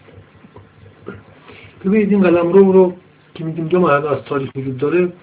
ببینید 1.86 2.12
این 2.12 2.22
قلم 2.22 2.52
رو 2.52 2.72
رو 2.72 2.94
که 3.36 3.44
میگیم 3.44 3.68
دو 3.68 3.80
مرحله 3.80 4.12
از 4.12 4.24
تاریخ 4.24 4.50
وجود 4.56 4.78
داره 4.78 5.14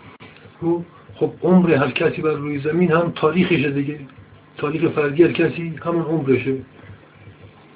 خب 1.14 1.32
عمر 1.42 1.74
هر 1.74 1.90
کسی 1.90 2.22
بر 2.22 2.32
روی 2.32 2.58
زمین 2.58 2.92
هم 2.92 3.12
تاریخشه 3.16 3.70
دیگه. 3.70 3.98
تاریخ 4.56 4.90
فردی 4.90 5.22
هر 5.22 5.32
کسی 5.32 5.74
همون 5.84 6.02
عمرشه. 6.02 6.54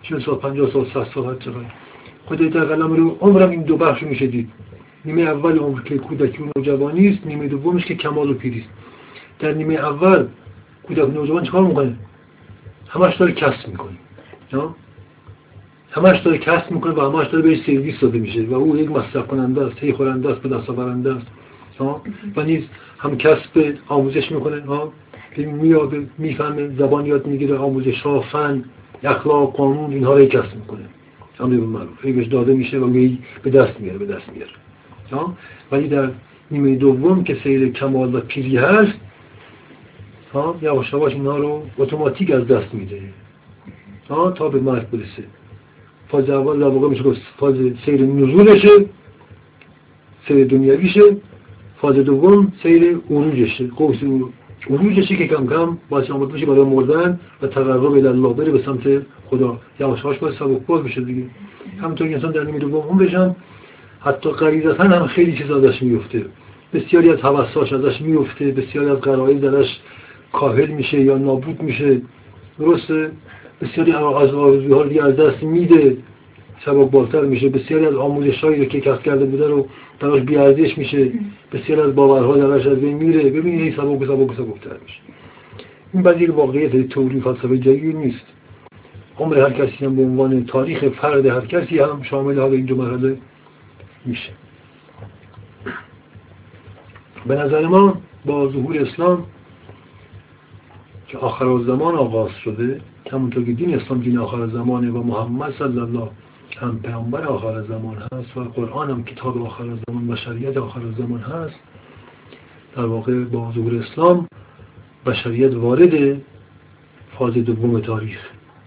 40 0.02 0.20
سال 0.20 0.34
50 0.34 0.70
سال 0.70 0.84
60 0.84 1.14
سال 1.14 1.24
هر 1.24 1.34
چقدر. 1.34 1.64
خدای 2.26 2.48
در 2.48 2.64
قلم 2.64 2.92
رو 2.92 3.16
عمرم 3.20 3.50
این 3.50 3.62
دو 3.62 3.76
بخش 3.76 4.02
میشه 4.02 4.26
دید. 4.26 4.50
نیمه 5.04 5.22
اول 5.22 5.58
عمر 5.58 5.80
که 5.80 5.98
کودکی 5.98 6.42
و 6.42 6.46
نوجوانی 6.56 7.08
است 7.08 7.26
نیمه 7.26 7.48
دومش 7.48 7.84
که 7.84 7.94
کمال 7.94 8.30
و 8.30 8.34
پیری 8.34 8.60
است 8.60 8.68
در 9.38 9.52
نیمه 9.52 9.74
اول 9.74 10.26
کودک 10.82 11.14
نوجوان 11.14 11.44
چیکار 11.44 11.62
می‌کنه؟ 11.62 11.96
همش 12.88 13.16
داره 13.16 13.32
کسب 13.32 13.68
می‌کنه. 13.68 13.96
همش 15.90 16.18
داره 16.20 16.38
کسب 16.38 16.70
می‌کنه 16.70 16.92
و 16.92 17.00
همش 17.00 17.26
داره 17.26 17.42
بهش 17.42 17.66
سرویس 17.66 18.00
داده 18.00 18.18
میشه 18.18 18.42
و 18.42 18.54
او 18.54 18.76
یک 18.76 18.90
مصرف 18.90 19.26
کننده 19.26 19.64
است 19.64 19.78
هی 19.78 19.92
خورنده 19.92 20.28
است 20.28 20.40
به 20.40 20.48
دست 20.48 20.70
آورنده 20.70 21.14
است. 21.14 21.26
و 22.36 22.42
نیز 22.42 22.64
هم 22.98 23.16
کسب 23.18 23.74
آموزش 23.88 24.32
می‌کنه. 24.32 24.60
ها؟ 24.60 24.92
میاد 25.44 25.94
می‌فهمه 26.18 26.68
زبان 26.68 27.06
یاد 27.06 27.26
می‌گیره 27.26 27.56
آموزش 27.56 28.00
ها 28.00 28.20
فن 28.20 28.64
اخلاق 29.04 29.56
قانون 29.56 29.92
اینها 29.92 30.18
رو 30.18 30.26
کسب 30.26 30.56
می‌کنه. 30.56 30.84
امر 31.40 31.56
به 31.56 31.66
معروف. 31.66 32.28
داده 32.28 32.54
میشه 32.54 32.78
و 32.78 32.90
به 33.42 33.50
دست 33.50 33.80
میاره 33.80 33.98
به 33.98 34.06
دست 34.06 34.30
میاره. 34.34 34.52
ولی 35.72 35.88
در 35.88 36.10
نیمه 36.50 36.74
دوم 36.74 37.24
که 37.24 37.36
سیر 37.42 37.72
کمال 37.72 38.14
و 38.14 38.20
پیری 38.20 38.56
هست 38.56 38.92
ها 40.32 40.58
یواش 40.62 40.92
یواش 40.92 41.12
اینها 41.12 41.36
رو 41.36 41.62
اتوماتیک 41.78 42.30
از 42.30 42.46
دست 42.46 42.74
میده. 42.74 43.00
ها 44.10 44.30
تا 44.30 44.48
به 44.48 44.60
مرگ 44.60 44.90
برسه. 44.90 45.24
فاز 46.08 46.30
اول 46.30 46.60
در 46.60 46.68
واقع 46.68 46.88
میشه 46.88 47.02
فاز 47.38 47.54
سیر 47.84 48.02
نزولشه 48.02 48.86
سیر 50.28 50.46
دنیویشه 50.46 51.16
فاز 51.80 51.94
دوم 51.94 52.52
سیر 52.62 52.98
عروجشه. 53.10 53.66
قوس 53.66 54.02
عروجشه 54.70 55.16
که 55.16 55.26
کم 55.26 55.46
کم 55.46 55.78
باعث 55.88 56.10
آمد 56.10 56.28
بشه 56.28 56.46
برای 56.46 56.64
مردن 56.64 57.20
و 57.42 57.46
تقرب 57.46 57.84
الله 57.84 58.32
بره 58.32 58.50
به 58.50 58.62
سمت 58.62 59.02
خدا. 59.30 59.58
یواش 59.80 60.04
یواش 60.04 60.18
باید 60.18 60.34
سبک 60.34 60.66
بشه 60.66 61.00
دیگه. 61.00 61.22
همونطور 61.82 62.06
انسان 62.06 62.32
در 62.32 62.44
نیمه 62.44 62.58
دوم 62.58 62.74
اون 62.74 62.98
بشن 62.98 63.36
حتی 64.00 64.30
غریزتا 64.30 64.84
هم 64.84 65.06
خیلی 65.06 65.38
چیز 65.38 65.50
ازش 65.50 65.82
میفته 65.82 66.24
بسیاری 66.74 67.10
از 67.10 67.18
حوثاش 67.18 67.72
ازش 67.72 68.00
میفته 68.00 68.50
بسیاری 68.50 68.90
از 68.90 69.00
غرایز 69.00 69.44
ازش 69.44 69.78
کاهل 70.32 70.70
میشه 70.70 71.00
یا 71.00 71.18
نابود 71.18 71.62
میشه. 71.62 72.00
درسته؟ 72.58 73.10
بسیاری 73.62 73.92
از 73.92 74.02
آرزوها 74.02 74.82
رو 74.82 75.04
از 75.04 75.16
دست 75.16 75.42
میده. 75.42 75.96
سبب 76.64 76.90
بالتر 76.90 77.20
میشه. 77.20 77.48
بسیاری 77.48 77.86
از 77.86 77.94
آموزش 77.94 78.44
هایی 78.44 78.58
رو 78.58 78.64
که 78.64 78.80
کسب 78.80 79.02
کرده 79.02 79.24
بوده 79.24 79.48
رو 79.48 79.66
براش 80.00 80.22
بیارزش 80.22 80.78
میشه. 80.78 81.12
بسیاری 81.52 81.82
از 81.82 81.94
باورها 81.94 82.36
درش 82.36 82.66
از 82.66 82.80
بین 82.80 82.94
میره. 82.94 83.30
ببینید 83.30 83.60
این 83.60 83.76
سبب 83.76 84.04
سبب 84.04 84.32
سبکتر 84.32 84.76
میشه. 84.82 85.00
این 85.92 86.02
بعد 86.02 86.20
یک 86.20 86.36
واقعیت 86.36 86.88
توری 86.88 87.20
فلسفه 87.20 87.58
جدید 87.58 87.96
نیست. 87.96 88.26
عمر 89.18 89.38
هر 89.38 89.50
کسی 89.50 89.84
هم 89.84 89.96
به 89.96 90.02
عنوان 90.02 90.44
تاریخ 90.44 90.88
فرد 90.88 91.26
هر 91.26 91.46
کسی 91.46 91.78
هم 91.78 92.02
شامل 92.02 92.38
حال 92.38 92.52
این 92.52 92.64
دو 92.64 92.76
مرحله 92.76 93.18
میشه. 94.04 94.32
به 97.26 97.34
نظر 97.34 97.66
ما 97.66 97.94
با 98.24 98.48
ظهور 98.48 98.78
اسلام 98.78 99.24
که 101.08 101.18
آخر 101.18 101.58
زمان 101.58 101.94
آغاز 101.94 102.30
شده 102.44 102.80
همونطور 103.12 103.44
که 103.44 103.52
دین 103.52 103.74
اسلام 103.74 104.00
دین 104.00 104.18
آخر 104.18 104.46
زمانه 104.46 104.90
و 104.90 105.02
محمد 105.02 105.52
صلی 105.58 105.78
الله 105.78 106.08
هم 106.56 106.78
پیامبر 106.78 107.24
آخر 107.24 107.62
زمان 107.62 107.96
هست 108.12 108.36
و 108.36 108.44
قرآن 108.44 108.90
هم 108.90 109.04
کتاب 109.04 109.42
آخر 109.42 109.64
زمان 109.64 110.10
و 110.10 110.16
شریعت 110.16 110.56
آخر 110.56 110.80
زمان 110.98 111.20
هست. 111.20 111.60
در 112.76 112.84
واقع 112.84 113.24
با 113.24 113.52
ظهور 113.52 113.74
اسلام 113.74 114.26
بشریت 115.06 115.54
وارد 115.54 116.20
فاز 117.18 117.34
دوم 117.34 117.80
تاریخ 117.80 118.18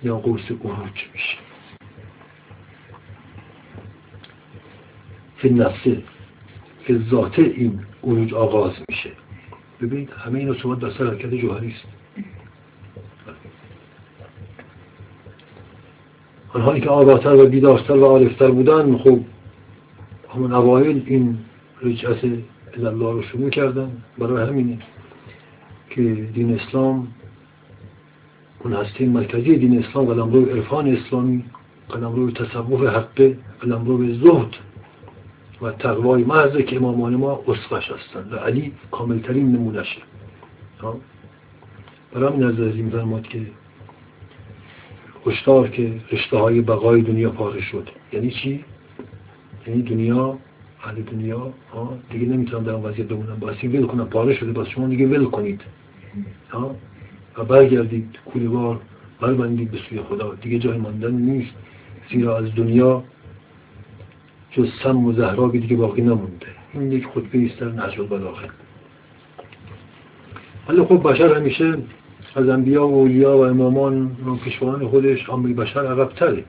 یا 0.03 0.17
قوس 0.17 0.51
عروج 0.51 1.05
میشه. 1.13 1.37
فی 5.37 5.49
نفسه 5.49 6.03
فی 6.83 7.05
ذات 7.09 7.39
این 7.39 7.79
عروج 8.03 8.33
آغاز 8.33 8.73
میشه. 8.89 9.11
ببینید 9.81 10.09
همه 10.09 10.39
این 10.39 10.49
رسومات 10.49 10.79
در 10.79 10.89
سر 10.89 11.07
حرکت 11.07 11.33
جوهری 11.33 11.67
است. 11.67 11.98
آنهایی 16.53 16.81
که 16.81 16.89
آگاهتر 16.89 17.35
و 17.35 17.45
بیدارتر 17.45 17.97
و 17.97 18.05
عارفتر 18.05 18.51
بودن 18.51 18.97
خب 18.97 19.19
همون 20.35 20.53
اوایل 20.53 21.03
این 21.05 21.37
رجعت 21.81 22.17
الله 22.77 23.11
رو 23.11 23.21
شروع 23.21 23.49
کردن. 23.49 23.91
برای 24.17 24.47
همینه 24.47 24.77
که 25.89 26.01
دین 26.33 26.59
اسلام 26.59 27.07
اون 28.63 28.73
هسته 28.73 29.05
مرکزی 29.05 29.57
دین 29.57 29.83
اسلام 29.83 30.05
قلمرو 30.05 30.45
عرفان 30.45 30.87
اسلامی 30.87 31.43
قلمرو 31.89 32.31
تصوف 32.31 32.81
حقه 32.81 33.37
قلمرو 33.61 34.13
زهد 34.13 34.55
و 35.61 35.71
تقوای 35.71 36.23
محض 36.23 36.57
که 36.57 36.75
امامان 36.75 37.15
ما 37.15 37.43
اصفش 37.47 37.91
هستند 37.91 38.33
و 38.33 38.35
علی 38.35 38.73
کاملترین 38.91 39.51
نمونشه 39.51 40.01
برای 42.13 42.33
همین 42.33 42.43
از 42.43 42.59
این 42.59 43.21
که 43.21 43.41
هشدار 45.25 45.67
که 45.67 45.91
رشته 46.11 46.37
های 46.37 46.61
بقای 46.61 47.01
دنیا 47.01 47.29
پاره 47.29 47.61
شد. 47.61 47.89
یعنی 48.13 48.31
چی؟ 48.31 48.65
یعنی 49.67 49.81
دنیا 49.81 50.37
اهل 50.83 51.01
دنیا 51.01 51.53
دیگه 52.09 52.25
نمی‌تونم 52.25 52.63
در 52.63 52.71
اون 52.71 52.83
وضعیت 52.83 53.07
بمونم 53.07 53.37
باسی 53.39 53.67
ول 53.67 53.85
کنم 53.85 54.05
پاره 54.05 54.35
شده 54.35 54.51
باز 54.51 54.69
شما 54.69 54.87
دیگه 54.87 55.07
ول 55.07 55.25
کنید. 55.25 55.61
و 57.37 57.43
برگردید 57.43 58.19
کولیوار 58.25 58.79
بربندید 59.21 59.71
به 59.71 59.77
سوی 59.89 60.01
خدا. 60.01 60.33
دیگه 60.33 60.59
جای 60.59 60.77
ماندن 60.77 61.11
نیست. 61.11 61.53
زیرا 62.11 62.37
از 62.37 62.55
دنیا 62.55 63.03
جز 64.51 64.69
سم 64.83 65.05
و 65.05 65.13
زهرابی 65.13 65.59
دیگه 65.59 65.75
باقی 65.75 66.01
نمونده. 66.01 66.47
این 66.73 66.91
یک 66.91 67.05
خطبه 67.07 67.45
است 67.45 67.59
در 67.59 67.67
نهج 67.67 67.99
البلاغه. 67.99 68.49
ولی 70.69 70.83
خب 70.83 71.11
بشر 71.11 71.35
همیشه 71.35 71.77
از 72.35 72.49
انبیا 72.49 72.87
و 72.87 72.93
اولیا 72.93 73.37
و 73.37 73.41
امامان 73.41 74.17
و 74.25 74.35
پیشوان 74.35 74.87
خودش 74.87 75.29
امری 75.29 75.53
بشر 75.53 75.85
عقب 75.85 76.09
تره. 76.13 76.43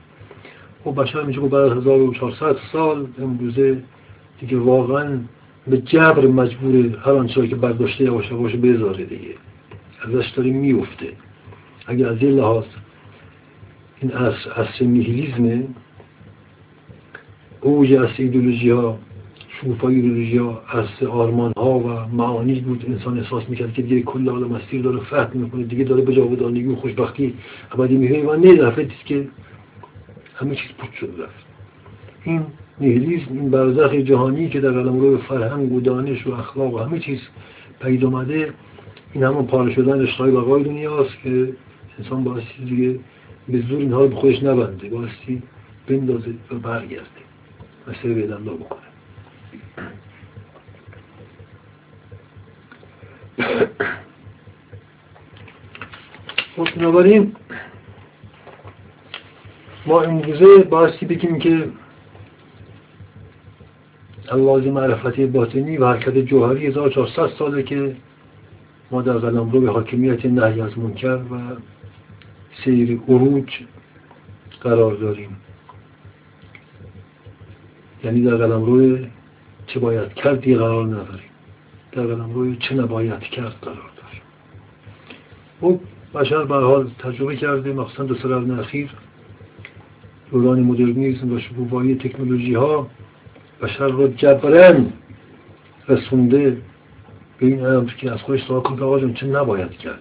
خب 0.83 1.01
بشر 1.01 1.23
میشه 1.23 1.41
که 1.41 1.47
بعد 1.47 1.61
از 1.61 1.71
1400 1.71 2.55
سال 2.71 3.07
امروزه 3.21 3.83
دیگه 4.39 4.57
واقعا 4.57 5.19
به 5.67 5.77
جبر 5.77 6.27
مجبور 6.27 6.97
هر 7.05 7.11
آنچه 7.11 7.47
که 7.47 7.55
برداشته 7.55 8.03
یواش 8.03 8.31
یواش 8.31 8.55
بذاره 8.55 9.05
دیگه. 9.05 9.35
ازش 10.07 10.29
داره 10.29 10.51
میفته. 10.51 11.07
اگر 11.87 12.09
از 12.09 12.17
این 12.21 12.31
لحاظ 12.31 12.65
این 14.01 14.11
اصر, 14.11 14.51
اصر 14.51 14.85
نیهیلیزمه 14.85 15.67
اوج 17.61 17.93
از 17.93 18.09
ایدولوژی 18.17 18.69
ها 18.69 18.99
ایدولوژی 19.63 20.37
ها 20.37 20.61
از 20.69 21.07
آرمان 21.07 21.53
ها 21.57 21.79
و 21.79 22.15
معانی 22.15 22.59
بود. 22.59 22.85
انسان 22.87 23.19
احساس 23.19 23.49
می‌کرد 23.49 23.73
که 23.73 23.81
دیگه 23.81 24.01
کل 24.01 24.29
عالم 24.29 24.47
مسیر 24.47 24.81
داره 24.81 24.99
فتح 24.99 25.33
می‌کنه 25.33 25.63
دیگه 25.63 25.83
داره 25.83 26.01
به 26.01 26.13
جاودانگی 26.13 26.65
و 26.65 26.75
خوشبختی 26.75 27.33
ابدی 27.71 28.21
و 28.21 28.35
نه 28.35 28.55
دفعه 28.55 28.87
که 29.05 29.27
همه 30.35 30.55
چیز 30.55 30.71
پوچ 30.77 30.89
شد 30.99 31.13
رفت. 31.19 31.45
این 32.23 32.45
نیهیلیزم 32.79 33.25
این 33.31 33.49
برزخ 33.49 33.93
جهانی 33.93 34.49
که 34.49 34.59
در 34.59 34.71
قلمرو 34.71 35.17
فرهنگ 35.17 35.71
و 35.71 35.79
دانش 35.79 36.27
و 36.27 36.31
اخلاق 36.31 36.73
و 36.73 36.77
همه 36.77 36.99
چیز 36.99 37.19
پیدا 37.81 38.07
آمده 38.07 38.53
این 39.13 39.23
همون 39.23 39.47
پاره 39.47 39.73
شدن 39.73 40.01
اشتهای 40.01 40.31
بقای 40.31 40.63
دنیاست 40.63 41.21
که 41.23 41.53
انسان 41.99 42.23
بایستی 42.23 42.65
دیگه 42.65 42.99
به 43.49 43.61
زور 43.61 43.79
اینها 43.79 44.01
رو 44.01 44.07
به 44.07 44.15
خودش 44.15 44.43
نبنده 44.43 44.89
بایستی 44.89 45.41
بندازه 45.87 46.33
و 46.51 46.55
برگرده. 46.55 47.21
مسئله 47.87 48.13
به 48.13 48.35
الله 48.35 48.53
بکنه 48.53 48.79
خب 49.51 49.81
بنابراین 56.75 57.35
ما 59.85 60.01
امروزه 60.01 60.63
بایستی 60.63 61.05
بگیم 61.05 61.39
که 61.39 61.69
اللازم 64.29 64.71
معرفتی 64.71 65.25
باطنی 65.25 65.77
و 65.77 65.87
حرکت 65.87 66.17
جوهری 66.17 66.67
1400 66.67 67.27
ساله 67.27 67.63
که 67.63 67.95
ما 68.91 69.01
در 69.01 69.13
قلم 69.13 69.51
رو 69.51 69.61
به 69.61 69.71
حاکمیت 69.71 70.25
نهی 70.25 70.61
از 70.61 70.77
منکر 70.77 71.15
و 71.15 71.37
سیر 72.63 73.01
عروج 73.07 73.49
قرار 74.61 74.93
داریم. 74.93 75.37
یعنی 78.03 78.21
در 78.21 78.35
قلم 78.35 78.65
روی 78.65 79.07
چه 79.67 79.79
باید 79.79 80.13
کردی 80.13 80.55
قرار 80.55 80.85
نداریم. 80.85 81.30
در 81.91 82.01
قلم 82.01 82.33
روی 82.33 82.57
چه 82.59 82.75
نباید 82.75 83.19
کرد 83.19 83.55
قرار 83.61 83.91
داریم 83.97 84.21
خب 85.61 85.79
بشر 86.13 86.43
به 86.43 86.55
حال 86.55 86.89
تجربه 86.99 87.35
کرده 87.35 87.73
مخصوصا 87.73 88.03
دو 88.03 88.15
سال 88.15 88.59
اخیر. 88.59 88.89
دوران 90.31 90.59
مدرنیزم 90.59 91.33
و 91.33 91.39
شکوفایی 91.39 91.95
تکنولوژی 91.95 92.53
ها 92.53 92.87
بشر 93.61 93.87
رو 93.87 94.07
جبرن 94.07 94.93
رسونده 95.87 96.57
به 97.39 97.45
این 97.45 97.65
امر 97.65 97.89
که 97.89 98.11
از 98.11 98.21
خودش 98.21 98.43
سوال 98.43 98.61
کنه 98.61 98.83
آقا 98.83 99.09
چه 99.09 99.27
نباید 99.27 99.71
کرد؟ 99.71 99.99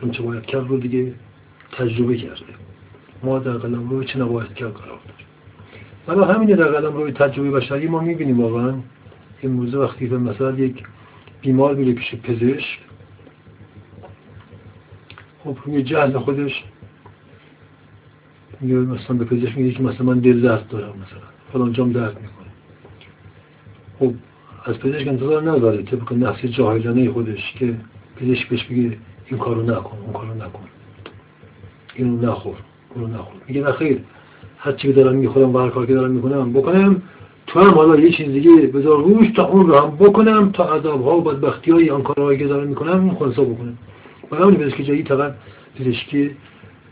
چون 0.00 0.10
چه 0.10 0.22
باید 0.22 0.42
کرد 0.42 0.68
رو 0.68 0.76
دیگه 0.78 1.14
تجربه 1.72 2.16
کرده. 2.16 2.54
ما 3.22 3.38
در 3.38 3.52
قلم 3.52 3.90
روی 3.90 4.06
چه 4.06 4.18
نباید 4.18 4.54
کرد 4.54 4.72
قرار 4.72 4.98
داریم 5.08 5.26
حالا 6.06 6.34
همینه 6.34 6.56
در 6.56 6.68
قلم 6.68 6.96
روی 6.96 7.12
تجربه 7.12 7.50
بشری 7.50 7.86
ما 7.86 8.00
می‌بینیم 8.00 8.40
واقعا. 8.40 8.74
امروزه 9.44 9.78
وقتی 9.78 10.06
به 10.06 10.18
مثلا 10.18 10.50
یک 10.50 10.82
بیمار 11.40 11.74
میره 11.74 11.92
پیش 11.92 12.14
پزشک 12.14 12.78
خب 15.44 15.56
روی 15.64 15.82
جهل 15.82 16.18
خودش 16.18 16.64
میگه 18.60 18.74
مثلا 18.74 19.16
به 19.16 19.24
پزشک 19.24 19.58
میگه 19.58 19.72
که 19.72 19.82
مثلا 19.82 20.06
من 20.06 20.18
دل 20.18 20.40
درد 20.40 20.68
دارم 20.68 20.88
مثلا 20.88 21.28
فلان 21.52 21.72
جام 21.72 21.92
درد 21.92 22.16
می‌کنه. 22.20 22.50
خب 23.98 24.14
از 24.64 24.78
پزشک 24.78 25.08
انتظار 25.08 25.50
نداره 25.50 25.82
طبق 25.82 26.12
نفس 26.12 26.44
جاهلانه 26.44 27.10
خودش 27.10 27.54
که 27.58 27.74
پزشک 28.16 28.48
بهش 28.48 28.64
بگه 28.64 28.98
این 29.26 29.38
کارو 29.38 29.62
نکن 29.62 29.98
اون 29.98 30.12
کارو 30.12 30.34
نکن. 30.34 30.64
اینو 31.94 32.30
نخور 32.30 32.56
اونو 32.94 33.06
نخور. 33.06 33.34
میگه 33.48 33.60
نه 33.60 33.72
خیر 33.72 34.00
هر 34.58 34.72
چی 34.72 34.88
که 34.88 34.94
دارم 34.94 35.16
می‌خورم 35.16 35.54
و 35.54 35.58
هر 35.58 35.70
کار 35.70 35.86
که 35.86 35.94
دارم 35.94 36.10
می‌کنم 36.10 36.52
بکنم 36.52 37.02
تو 37.46 37.60
هم 37.60 37.74
حالا 37.74 38.00
یه 38.00 38.12
چیز 38.12 38.28
دیگه 38.28 38.50
بذار 38.50 39.02
روش 39.02 39.30
تا 39.36 39.44
اون 39.44 39.66
رو 39.66 39.78
هم 39.78 39.90
بکنم 39.90 40.52
تا 40.52 40.74
عذاب 40.74 41.04
ها 41.04 41.16
و 41.16 41.20
بدبختی 41.20 41.70
های 41.70 41.90
آن 41.90 42.02
کارهایی 42.02 42.38
که 42.38 42.46
دارم 42.46 42.68
می‌کنم 42.68 43.00
این 43.04 43.14
خونسا 43.14 43.44
بکنم. 43.44 43.78
و 44.30 44.36
همونی 44.36 44.56
پزشکی 44.56 44.84
جایی 44.84 45.02
فقط 45.02 45.34
پزشکی 45.78 46.30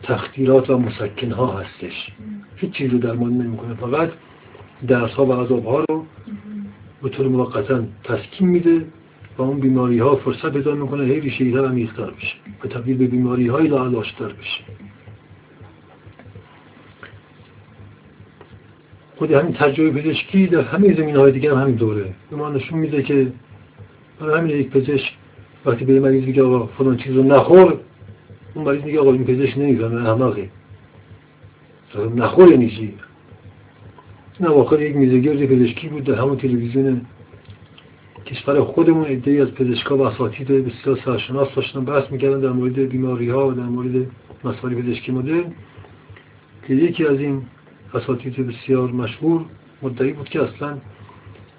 تختیرات 0.03 0.71
و 0.71 0.79
مسکن 0.79 1.31
ها 1.31 1.47
هستش. 1.47 2.09
هیچ 2.57 2.71
چیز 2.71 2.93
رو 2.93 2.99
درمان 2.99 3.33
نمی‌کنه 3.33 3.75
فقط 3.75 4.11
درس 4.89 5.11
ها 5.11 5.27
و 5.27 5.33
عذاب 5.33 5.65
ها 5.65 5.85
رو 5.89 6.07
به 7.03 7.09
طور 7.09 7.29
موقتا 7.29 7.83
تسکین 8.05 8.49
میده 8.49 8.85
و 9.39 9.43
اون 9.43 9.61
بیماری 9.61 9.99
ها 9.99 10.17
فرصت 10.17 10.53
پیدا 10.53 10.75
می‌کنه 10.75 11.05
هی 11.05 11.21
ریشه 11.21 11.45
و 11.45 11.67
عمیق‌تر 11.67 12.11
بشه 12.11 12.35
و 12.65 12.69
تبدیل 12.69 12.97
به 12.97 13.07
بیماری 13.07 13.47
های 13.47 13.69
لاعلاشتر 13.69 14.29
بشه. 14.29 14.61
خود 19.23 19.33
همین 19.33 19.53
تجربه 19.53 20.01
پزشکی 20.01 20.47
در 20.47 20.61
همه 20.61 20.95
زمین 20.95 21.17
های 21.17 21.33
دیگه 21.33 21.55
هم 21.55 21.63
همین 21.63 21.75
دوره. 21.75 22.05
به 22.31 22.37
ما 22.37 22.51
نشون 22.51 22.79
میده 22.79 23.03
که 23.03 23.33
برای 24.21 24.39
همین 24.39 24.57
یک 24.57 24.71
پزشک 24.71 25.13
وقتی 25.67 25.85
به 25.85 26.01
مریض 26.01 26.25
میگه 26.25 26.43
آقا 26.43 26.67
فلان 26.67 26.97
چیز 26.97 27.17
رو 27.17 27.23
نخور 27.23 27.79
اون 28.55 28.65
مریض 28.65 28.83
میگه 28.85 29.01
آقا 29.01 29.13
این 29.13 29.25
پزشک 29.25 29.59
نمی‌فهمه 29.59 30.11
احمقه. 30.11 30.49
نخور 32.17 32.51
یعنی 32.51 32.71
چی؟ 32.71 32.95
این 34.39 34.49
اواخر 34.49 34.83
یک 34.83 34.97
میزگرد 34.97 35.47
پزشکی 35.47 35.89
بود 35.89 36.05
در 36.05 36.15
همون 36.15 36.37
تلویزیون 36.37 37.01
کشور 38.27 38.61
خودمون 38.61 39.07
ای 39.25 39.41
از 39.41 39.49
پزشکا 39.49 39.97
و 39.97 40.01
اساتید 40.01 40.49
بسیار 40.49 40.99
سرشناس 41.05 41.49
داشتن 41.57 41.85
بحث 41.85 42.11
می‌کردن 42.11 42.41
در 42.41 42.51
مورد 42.51 42.75
بیماری 42.75 43.29
ها 43.29 43.49
و 43.49 43.53
در 43.53 43.63
مورد 43.63 44.07
مسائل 44.45 44.75
پزشکی 44.75 45.13
مدرن 45.13 45.45
که 46.67 46.75
یکی 46.75 47.07
از 47.07 47.19
این 47.19 47.43
اساتید 47.95 48.47
بسیار 48.47 48.91
مشهور 48.91 49.45
مدعی 49.83 50.13
بود 50.13 50.29
که 50.29 50.43
اصلا 50.43 50.79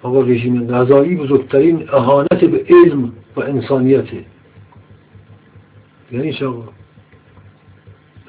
آقا 0.02 0.20
رژیم 0.20 0.66
غذایی 0.66 1.16
بزرگترین 1.16 1.88
اهانت 1.90 2.44
به 2.44 2.64
علم 2.68 3.12
و 3.36 3.40
انسانیته 3.40 4.24
یعنی 6.12 6.36
آقا؟ 6.44 6.68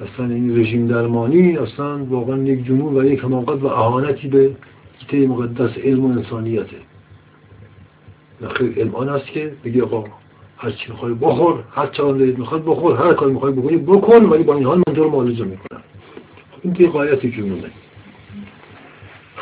اصلا 0.00 0.26
این 0.26 0.58
رژیم 0.58 0.86
درمانی 0.86 1.56
اصلا 1.56 2.04
واقعا 2.04 2.38
یک 2.38 2.66
جنون 2.66 2.96
و 2.96 3.04
یک 3.04 3.20
حماقت 3.20 3.62
و 3.62 3.66
اهانتی 3.66 4.28
به 4.28 4.50
گیته 5.00 5.26
مقدس 5.26 5.78
علم 5.78 6.04
و 6.04 6.08
انسانیته 6.08 6.76
خیلی 8.54 8.80
علم 8.80 8.94
آن 8.94 9.08
است 9.08 9.26
که 9.26 9.52
بگی 9.64 9.80
آقا 9.80 10.04
هر 10.58 10.70
چی 10.70 10.92
می‌خوای 10.92 11.14
بخور 11.14 11.64
هر 11.70 11.86
چقدر 11.86 12.12
می‌خواد 12.12 12.64
بخور 12.64 12.96
هر 12.96 13.14
کاری 13.14 13.32
می‌خوای 13.32 13.52
بکنی 13.52 13.76
بکن 13.76 14.24
ولی 14.24 14.42
با 14.42 14.54
این 14.54 14.64
حال 14.64 14.78
من 14.78 14.94
تو 14.94 15.04
رو 15.04 15.10
معالجه 15.10 15.44
می‌کنم. 15.44 15.82
خب 16.52 16.58
این 16.62 16.72
دیگه 16.72 16.90
قایت 16.90 17.26
جنونه. 17.26 17.70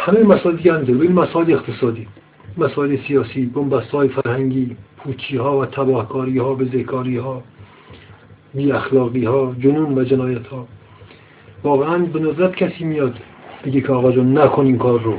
همه 0.07 0.23
مسائل 0.23 0.57
دیگه 0.57 0.75
هم 0.75 1.01
این 1.01 1.12
مسائل 1.12 1.53
اقتصادی 1.53 2.07
مسائل 2.59 2.97
سیاسی 3.09 3.47
بنبست 3.47 3.90
های 3.90 4.09
فرهنگی 4.09 4.77
پوچی 4.97 5.37
ها 5.37 5.59
و 5.59 5.67
تباهکاری 5.67 6.38
ها 6.38 6.55
بزهکاری 6.55 7.17
ها 7.17 7.43
بی 8.55 8.73
اخلاقی 8.73 9.25
ها 9.25 9.55
جنون 9.59 9.99
و 9.99 10.05
جنایت 10.05 10.47
ها 10.47 10.67
واقعا 11.62 11.99
به 11.99 12.21
ندرت 12.21 12.57
کسی 12.57 12.85
میاد 12.85 13.19
بگه 13.64 13.81
که 13.81 13.93
آقا 13.93 14.12
جون 14.12 14.38
نکن 14.38 14.67
این 14.67 14.79
کار 14.79 15.01
رو. 15.01 15.14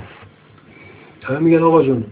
همه 1.23 1.39
میگن 1.39 1.63
آقا 1.63 1.83
جون 1.83 2.03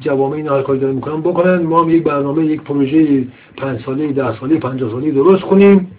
جوامع 0.00 0.36
این 0.36 0.48
هر 0.48 0.62
کاری 0.62 0.78
دارن 0.78 0.94
می‌کنن 0.94 1.20
بکنن. 1.20 1.62
ما 1.62 1.82
هم 1.82 1.90
یک 1.90 2.02
برنامه 2.02 2.44
یک 2.44 2.62
پروژه 2.62 3.26
پنج 3.56 3.84
ساله 3.84 4.12
ده 4.12 4.40
ساله 4.40 4.58
پنجاه 4.58 4.90
ساله 4.90 5.10
درست 5.10 5.42
کنیم 5.42 5.90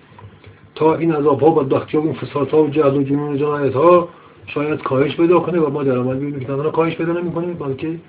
تا 0.75 0.95
این 0.95 1.11
عذاب 1.11 1.39
ها 1.39 1.49
بدبختی 1.49 1.97
ها 1.97 2.03
و 2.03 2.05
این 2.05 2.15
فساد 2.15 2.49
ها 2.49 2.63
و 2.63 2.69
جهل 2.69 2.95
و 2.97 3.03
جنون 3.03 3.33
و 3.33 3.37
جنایت 3.37 3.73
ها 3.73 4.09
شاید 4.47 4.81
کاهش 4.81 5.15
پیدا 5.15 5.39
کنه 5.39 5.59
و 5.59 5.69
ما 5.69 5.83
در 5.83 5.97
عمل 5.97 6.15
ببینیم 6.15 6.39
که 6.39 6.45
تنها 6.45 6.71
کاهش 6.71 6.95
پیدا 6.95 7.13
نمی‌کنه 7.13 7.53
بلکه 7.53 7.99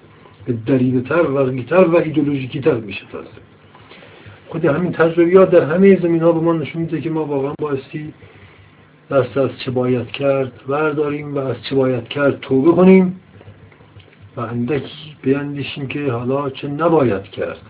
دریده 0.66 1.14
و 1.14 1.38
و 1.84 1.96
ایدولوژیکی 1.96 2.60
تر 2.60 2.74
میشه 2.74 3.02
تازه. 3.12 3.28
خود 4.48 4.64
همین 4.64 4.92
تجربیات 4.92 5.50
در 5.50 5.74
همه 5.74 6.00
زمین 6.00 6.22
ها 6.22 6.32
به 6.32 6.40
ما 6.40 6.52
نشون 6.52 6.82
میده 6.82 7.00
که 7.00 7.10
ما 7.10 7.24
واقعا 7.24 7.52
بایستی 7.60 8.14
دست 9.10 9.36
از 9.36 9.50
چه 9.64 9.70
باید 9.70 10.06
کرد 10.06 10.52
برداریم 10.68 11.34
و 11.34 11.38
از 11.38 11.56
چه 11.62 11.76
باید 11.76 12.08
کرد 12.08 12.40
توبه 12.40 12.72
کنیم 12.72 13.20
و 14.36 14.40
اندکی 14.40 15.16
بیندیشیم 15.22 15.86
که 15.86 16.12
حالا 16.12 16.50
چه 16.50 16.68
نباید 16.68 17.22
کرد. 17.22 17.60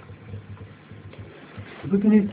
ببینید 1.93 2.31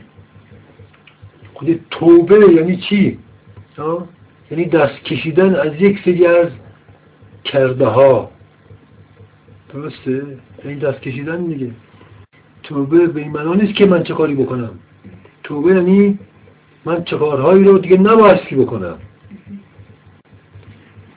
خود 1.54 1.80
توبه 1.90 2.52
یعنی 2.54 2.76
چی؟ 2.76 3.18
یعنی 4.50 4.64
دست 4.64 5.04
کشیدن 5.04 5.54
از 5.54 5.72
یک 5.80 6.00
سری 6.04 6.26
از 6.26 6.48
کرده 7.44 7.86
ها 7.86 8.30
درسته؟ 9.74 10.38
یعنی 10.64 10.80
دست 10.80 11.00
کشیدن 11.00 11.44
دیگه. 11.44 11.70
توبه 12.62 13.06
به 13.06 13.20
این 13.20 13.30
معنا 13.30 13.54
نیست 13.54 13.74
که 13.74 13.86
من 13.86 14.02
چه 14.02 14.14
کاری 14.14 14.34
بکنم. 14.34 14.70
توبه 15.42 15.74
یعنی 15.74 16.18
من 16.84 17.04
چه 17.04 17.16
کارهایی 17.16 17.64
رو 17.64 17.78
دیگه 17.78 17.96
نبایستی 17.96 18.56
بکنم. 18.56 18.98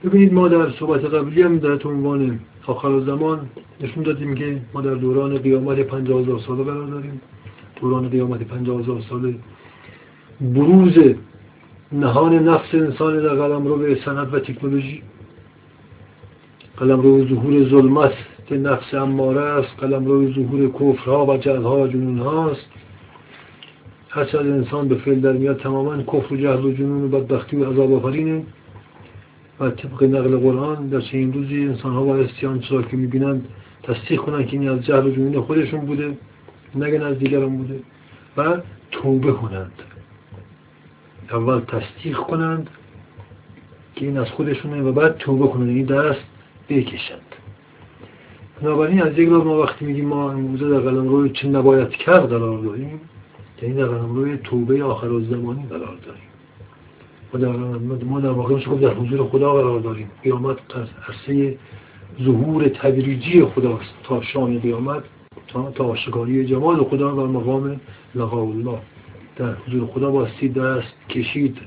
ببینید 0.03 0.33
ما 0.33 0.47
در 0.47 0.69
صحبت 0.69 1.05
قبلی 1.05 1.41
هم 1.41 1.59
در 1.59 1.87
عنوان 1.87 2.39
آخر 2.67 2.99
زمان 2.99 3.49
نشون 3.81 4.03
دادیم 4.03 4.35
که 4.35 4.61
ما 4.73 4.81
در 4.81 4.93
دوران 4.93 5.37
قیامت 5.37 5.79
پنجاه 5.79 6.21
هزار 6.21 6.39
ساله 6.39 6.63
قرار 6.63 6.87
داریم. 6.87 7.21
دوران 7.81 8.09
قیامت 8.09 8.39
پنجاه 8.43 8.79
هزار 8.79 9.01
ساله. 9.09 9.35
بروز 10.41 11.15
نهان 11.91 12.33
نفس 12.33 12.73
انسان 12.73 13.23
در 13.23 13.35
قلم 13.35 13.67
رو 13.67 13.77
به 13.77 13.97
سند 14.05 14.33
و 14.33 14.39
تکنولوژی. 14.39 15.01
قلم 16.77 17.01
رو 17.01 17.27
ظهور 17.27 17.69
ظلمت 17.69 18.13
که 18.47 18.57
نفس 18.57 18.93
اماره 18.93 19.41
است. 19.41 19.69
قلم 19.77 20.05
روی 20.05 20.33
ظهور 20.33 20.69
کفرها 20.69 21.25
و 21.25 21.37
جهلها 21.37 21.87
جنون 21.87 22.19
هاست. 22.19 22.65
هرچند 24.09 24.51
انسان 24.51 24.87
به 24.87 24.95
فعل 24.95 25.19
در 25.19 25.31
میاد 25.31 25.59
تماما 25.59 26.03
کفر 26.03 26.33
و 26.33 26.37
جهل 26.37 26.65
و 26.65 26.71
جنون 26.71 27.03
و 27.03 27.07
بدبختی 27.07 27.57
و 27.57 27.71
عذاب 27.71 27.93
آفرینه. 27.93 28.43
و 29.59 29.69
طبق 29.69 30.03
نقل 30.03 30.37
قرآن 30.37 30.87
در 30.87 31.01
چنین 31.01 31.33
روزی 31.33 31.63
انسان 31.63 31.93
ها 31.93 32.03
بایستی 32.03 32.45
آنچه 32.45 32.83
که 32.83 32.97
می‌بینند 32.97 33.47
تصدیق 33.83 34.19
کنند 34.19 34.47
که 34.47 34.59
این 34.59 34.69
از 34.69 34.85
جهل 34.85 35.07
و 35.07 35.11
جنون 35.11 35.41
خودشون 35.41 35.79
بوده 35.79 36.17
نگن 36.75 37.01
از 37.01 37.19
دیگران 37.19 37.57
بوده 37.57 37.79
و 38.37 38.61
توبه 38.91 39.31
کنند. 39.31 39.71
اول 41.31 41.59
تصدیق 41.59 42.17
کنند 42.17 42.69
که 43.95 44.05
این 44.05 44.17
از 44.17 44.29
خودشونه 44.29 44.81
و 44.81 44.91
بعد 44.91 45.17
توبه 45.17 45.47
کنند 45.47 45.69
این 45.69 45.85
دست 45.85 46.25
بکشند. 46.69 47.21
بنابراین 48.61 49.01
از 49.01 49.17
یک 49.17 49.29
ما 49.29 49.61
وقتی 49.61 49.85
میگیم 49.85 50.05
ما 50.05 50.31
امروزه 50.31 50.69
در 50.69 50.79
قلم 50.79 51.07
روی 51.07 51.29
چه 51.29 51.47
نباید 51.47 51.89
کرد 51.89 52.29
قرار 52.29 52.59
داریم 52.59 53.01
یعنی 53.61 53.75
در 53.75 53.85
قلم 53.85 54.15
روی 54.15 54.37
توبه 54.37 54.83
آخر 54.83 55.07
و 55.07 55.21
زمانی 55.21 55.65
قرار 55.69 55.97
داریم. 56.05 56.27
ما 57.33 57.39
در, 57.39 58.05
ما 58.05 58.19
در 58.19 58.29
واقع 58.29 58.75
در 58.75 58.93
حضور 58.93 59.27
خدا 59.27 59.53
قرار 59.53 59.79
داریم. 59.79 60.11
قیامت 60.23 60.57
عرصه 61.07 61.57
ظهور 62.23 62.67
تدریجی 62.67 63.45
خداست 63.45 63.93
تا 64.03 64.21
شام 64.21 64.59
قیامت 64.59 65.03
تا 65.75 65.85
آشکاری 65.85 66.45
جمال 66.45 66.83
خدا 66.83 67.15
و 67.15 67.27
مقام 67.27 67.81
لقاء 68.15 68.43
الله. 68.43 68.79
در 69.37 69.53
حضور 69.53 69.87
خدا 69.87 70.11
باستی 70.11 70.49
دست 70.49 70.93
کشید 71.09 71.57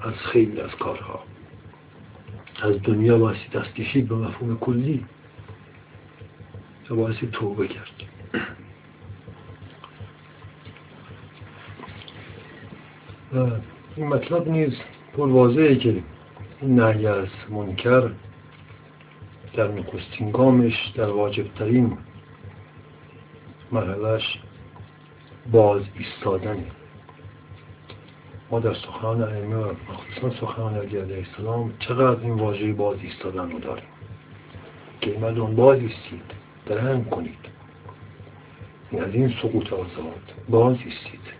از 0.00 0.14
خیلی 0.14 0.60
از 0.60 0.70
کارها. 0.70 1.20
از 2.62 2.82
دنیا 2.82 3.18
باستی 3.18 3.48
دست 3.48 3.74
کشید 3.74 4.08
به 4.08 4.14
مفهوم 4.14 4.58
کلی. 4.58 5.04
و 6.90 6.94
باستی 6.94 7.26
توبه 7.26 7.68
کرد. 7.68 7.90
و 13.34 13.50
این 13.96 14.06
مطلب 14.06 14.48
نیز 14.48 14.72
پر 15.16 15.28
واضحه 15.28 15.76
که 15.76 16.02
این 16.60 16.80
نهی 16.80 17.06
از 17.06 17.28
منکر 17.50 18.10
در 19.54 19.68
نخستین 19.68 20.30
گامش 20.30 20.92
در 20.94 21.10
واجبترین 21.10 21.98
مرحلهش 23.72 24.38
باز 25.52 25.82
ایستادنه. 25.98 26.77
ما 28.50 28.60
در 28.60 28.74
سخنان 28.74 29.22
ائمه 29.22 29.56
و 29.56 29.72
مخصوصا 29.88 30.40
سخنان 30.40 30.74
علی 30.74 30.98
علیه 30.98 31.26
السلام 31.28 31.72
چقدر 31.78 32.20
این 32.20 32.34
واژه 32.34 32.72
باز 32.72 32.98
ایستادن 33.02 33.50
رو 33.50 33.58
داریم 33.58 33.88
که 35.00 35.18
مردم 35.20 35.54
باز 35.54 35.78
ایستید 35.78 36.30
درنگ 36.66 37.10
کنید. 37.10 37.38
این 38.90 39.04
از 39.04 39.14
این 39.14 39.34
سقوط 39.42 39.72
آزاد 39.72 40.34
باز 40.48 40.76
ایستید. 40.84 41.38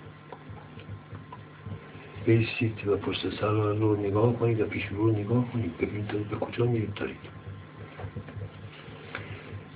بیستید 2.27 2.89
و 2.89 2.97
پشت 2.97 3.41
سر 3.41 3.53
رو 3.53 3.97
نگاه 3.97 4.33
کنید 4.33 4.61
و 4.61 4.65
پیش 4.65 4.87
رو 4.87 5.11
نگاه 5.11 5.45
کنید 5.53 5.79
ببینید 5.79 6.29
به 6.29 6.37
کجا 6.37 6.65
میرید 6.65 6.95
دارید. 6.95 7.17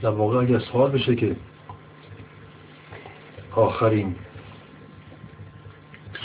در 0.03 0.09
واقع 0.09 0.39
اگر 0.39 0.59
سوال 0.59 0.91
بشه 0.91 1.17
که 1.17 1.37
آخرین 3.57 4.15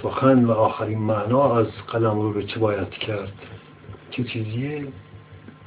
سخن 0.03 0.45
و 0.45 0.51
آخرین 0.51 0.99
معنا 0.99 1.57
از 1.57 1.67
قلم 1.87 2.19
رو 2.19 2.33
به 2.33 2.43
چه 2.43 2.59
باید 2.59 2.89
کرد؟ 2.89 3.33
چه 4.11 4.23
چیزیه؟ 4.23 4.87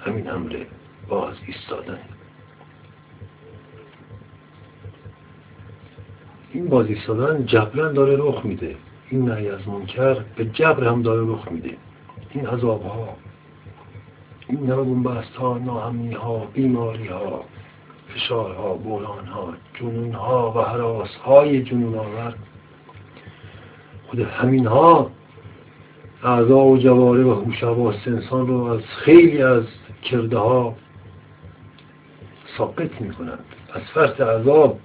همین 0.01 0.31
امر 0.31 0.65
باز 1.09 1.35
ایستادن. 1.47 1.99
این 6.53 6.69
باز 6.69 6.87
ایستادن 6.87 7.47
جبران 7.47 7.93
داره 7.93 8.17
رخ 8.19 8.45
میده. 8.45 8.77
این 9.11 9.29
نهی 9.29 9.49
از 9.49 9.69
منکر 9.69 10.15
به 10.37 10.45
جبر 10.45 10.85
هم 10.85 11.03
داره 11.03 11.33
رخ 11.33 11.49
میده. 11.51 11.77
این 12.31 12.47
عذاب 12.47 12.83
ها 12.83 13.17
این 14.49 15.03
بست 15.03 15.37
ها 15.37 15.59
ناهمی 15.59 16.15
ها 16.15 16.39
بیماری 16.39 17.07
ها 17.07 17.45
فشارها 18.09 18.75
بحرانها 18.75 19.55
جنونها 19.75 20.53
و 20.57 20.61
حراسهای 20.61 21.63
جنون 21.63 21.95
آور 21.95 22.35
خود 24.11 24.21
همینها 24.21 25.11
اعضا 26.25 26.59
و 26.59 26.79
جواره 26.79 27.25
و 27.25 27.31
هوش 27.31 27.65
انسان 28.07 28.47
رو 28.47 28.65
از 28.65 28.81
خیلی 28.81 29.43
از 29.43 29.65
کرده 30.03 30.39
ها 30.39 30.75
ساقط 32.59 33.01
می 33.01 33.11
کنند 33.11 33.45
از 33.75 33.83
فرط 33.95 34.21
عذاب 34.21 34.81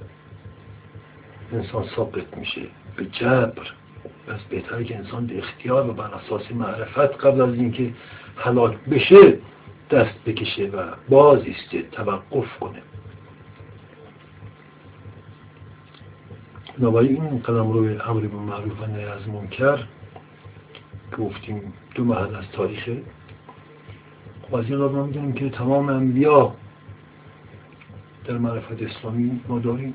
انسان 1.54 1.86
ساقط 1.96 2.38
میشه. 2.38 2.62
به 2.96 3.06
جبر. 3.06 3.68
پس 4.28 4.40
بهتره 4.50 4.84
که 4.84 4.98
انسان 4.98 5.26
به 5.26 5.38
اختیار 5.38 5.90
و 5.90 5.94
بر 5.94 6.12
اساس 6.14 6.52
معرفت 6.52 7.26
قبل 7.26 7.42
از 7.42 7.54
اینکه 7.54 7.94
هلاک 8.38 8.78
بشه 8.92 9.38
دست 9.92 10.16
بکشه 10.26 10.66
و 10.66 10.84
باز 11.10 11.40
ایسته 11.46 11.82
توقف 11.92 12.60
کنه. 12.60 12.82
بنابراین 16.80 17.22
این 17.22 17.40
قدم 17.40 17.72
روی 17.72 17.90
امر 17.90 18.20
به 18.20 18.38
معروف 18.38 18.82
و 18.82 18.86
نهی 18.86 19.06
از 19.06 19.28
منکر 19.28 19.80
گفتیم 21.18 21.74
دو 21.96 22.04
محل 22.04 22.36
از 22.36 22.44
تاریخه. 22.54 23.02
خب 24.42 24.56
از 24.56 24.66
این 24.66 24.78
ما 24.78 25.06
می‌دونیم 25.06 25.34
که 25.34 25.50
تمام 25.50 25.90
انبیا 25.90 26.54
در 28.26 28.38
معرفت 28.38 28.82
اسلامی 28.82 29.40
ما 29.48 29.60
داریم. 29.60 29.94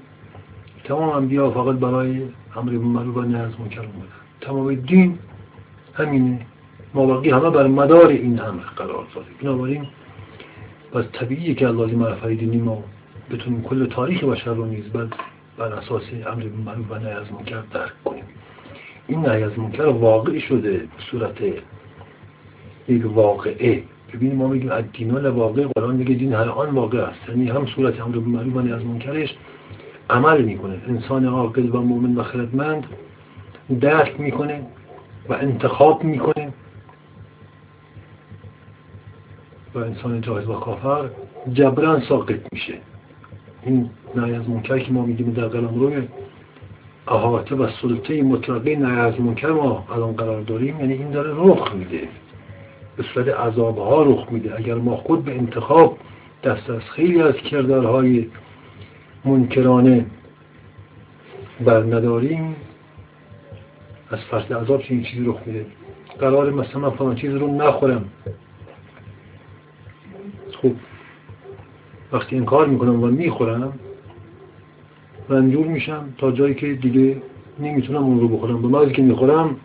تمام 0.84 1.08
انبیا 1.08 1.50
فقط 1.50 1.76
برای 1.76 2.28
امر 2.56 2.70
به 2.70 2.78
معروف 2.78 3.16
و 3.16 3.20
نهی 3.20 3.40
از 3.40 3.60
منکر 3.60 3.80
اومدن 3.80 4.20
تمام 4.40 4.74
دین 4.74 5.18
همینه. 5.94 6.46
مابقی 6.94 7.30
همه 7.30 7.50
بر 7.50 7.66
مدار 7.66 8.06
این 8.06 8.40
امر 8.40 8.62
قرار 8.76 9.06
داده 9.14 9.26
بنابراین 9.42 9.86
پس 10.92 11.04
طبیعیه 11.12 11.54
که 11.54 11.68
الله 11.68 11.94
معرفت 11.94 12.26
دینی 12.26 12.58
ما 12.58 12.84
بتونیم 13.30 13.62
کل 13.62 13.86
تاریخ 13.86 14.24
بشر 14.24 14.54
رو 14.54 14.66
نیز 14.66 14.84
بعد 14.84 15.14
بر 15.60 15.74
اساس 15.74 16.02
امر 16.26 16.44
معروف 16.64 16.90
و 16.90 16.94
نهی 16.94 17.12
از 17.12 17.32
منکر 17.32 17.60
درک 17.72 18.04
کنیم. 18.04 18.24
این 19.06 19.20
نهی 19.20 19.42
از 19.42 19.58
منکر 19.58 19.82
واقع 19.82 20.38
شده 20.38 20.70
به 20.70 21.02
صورت 21.10 21.42
یک 22.88 23.16
واقعه. 23.16 23.82
ببینیم 24.12 24.36
ما 24.36 24.48
میگیم 24.48 24.72
الدین 24.72 25.26
واقع 25.26 25.66
قرآن 25.66 25.96
میگه 25.96 26.14
دین 26.14 26.34
آن 26.34 26.70
واقع 26.70 26.98
است. 26.98 27.28
یعنی 27.28 27.50
هم 27.50 27.66
صورت 27.66 28.00
امر 28.00 28.16
معروف 28.16 28.56
و 28.56 28.60
نهی 28.60 28.72
از 28.72 28.84
منکرش 28.84 29.36
عمل 30.10 30.42
می‌کنه. 30.42 30.80
انسان 30.88 31.24
عاقل 31.26 31.68
و 31.68 31.80
مؤمن 31.80 32.14
و 32.14 32.22
خردمند 32.22 32.86
درک 33.80 34.20
می‌کنه 34.20 34.66
و 35.28 35.32
انتخاب 35.32 36.04
می‌کنه. 36.04 36.52
و 39.74 39.78
انسان 39.78 40.20
جاهل 40.20 40.50
و 40.50 40.54
کافر 40.54 41.10
جبران 41.52 42.00
ساقط 42.00 42.52
میشه. 42.52 42.74
این 43.62 43.90
نهی 44.14 44.34
از 44.34 44.48
منکر 44.48 44.78
که 44.78 44.92
ما 44.92 45.02
میگیم 45.04 45.32
در 45.32 45.46
قلم 45.46 45.74
روی 45.74 46.02
احاطه 47.08 47.54
و 47.54 47.68
سلطه 47.82 48.22
مطلقه 48.22 48.76
نهی 48.76 49.00
از 49.00 49.20
منکر 49.20 49.52
ما 49.52 49.86
الان 49.94 50.12
قرار 50.12 50.42
داریم 50.42 50.80
یعنی 50.80 50.92
این 50.92 51.10
داره 51.10 51.30
رخ 51.34 51.74
میده. 51.74 52.08
به 52.96 53.02
صورت 53.02 53.28
عذاب 53.28 53.78
ها 53.78 54.02
رخ 54.02 54.32
میده. 54.32 54.58
اگر 54.58 54.74
ما 54.74 54.96
خود 54.96 55.24
به 55.24 55.34
انتخاب 55.34 55.98
دست 56.44 56.70
از 56.70 56.82
خیلی 56.82 57.22
از 57.22 57.34
کردارهای 57.34 58.26
منکرانه 59.24 60.06
بر 61.60 61.82
نداریم 61.82 62.56
از 64.10 64.18
فرد 64.30 64.52
عذاب 64.52 64.82
این 64.88 65.02
چیزی 65.02 65.24
رخ 65.24 65.38
میده. 65.46 65.66
قرار 66.18 66.50
مثلا 66.50 66.80
من 66.80 66.90
فلان 66.90 67.14
چیز 67.14 67.34
رو 67.34 67.56
نخورم. 67.56 68.04
خوب 70.60 70.76
وقتی 72.12 72.36
این 72.36 72.44
کار 72.44 72.66
می‌کنم 72.66 73.02
و 73.02 73.06
می‌خورم 73.06 73.72
رنجور 75.28 75.66
میشم 75.66 76.14
تا 76.18 76.32
جایی 76.32 76.54
که 76.54 76.74
دیگه 76.74 77.22
نمی‌تونم 77.58 78.04
اون 78.04 78.20
رو 78.20 78.28
بخورم. 78.28 78.62
به 78.62 78.68
محضی 78.68 78.92
که 78.92 79.02
می‌خورم 79.02 79.56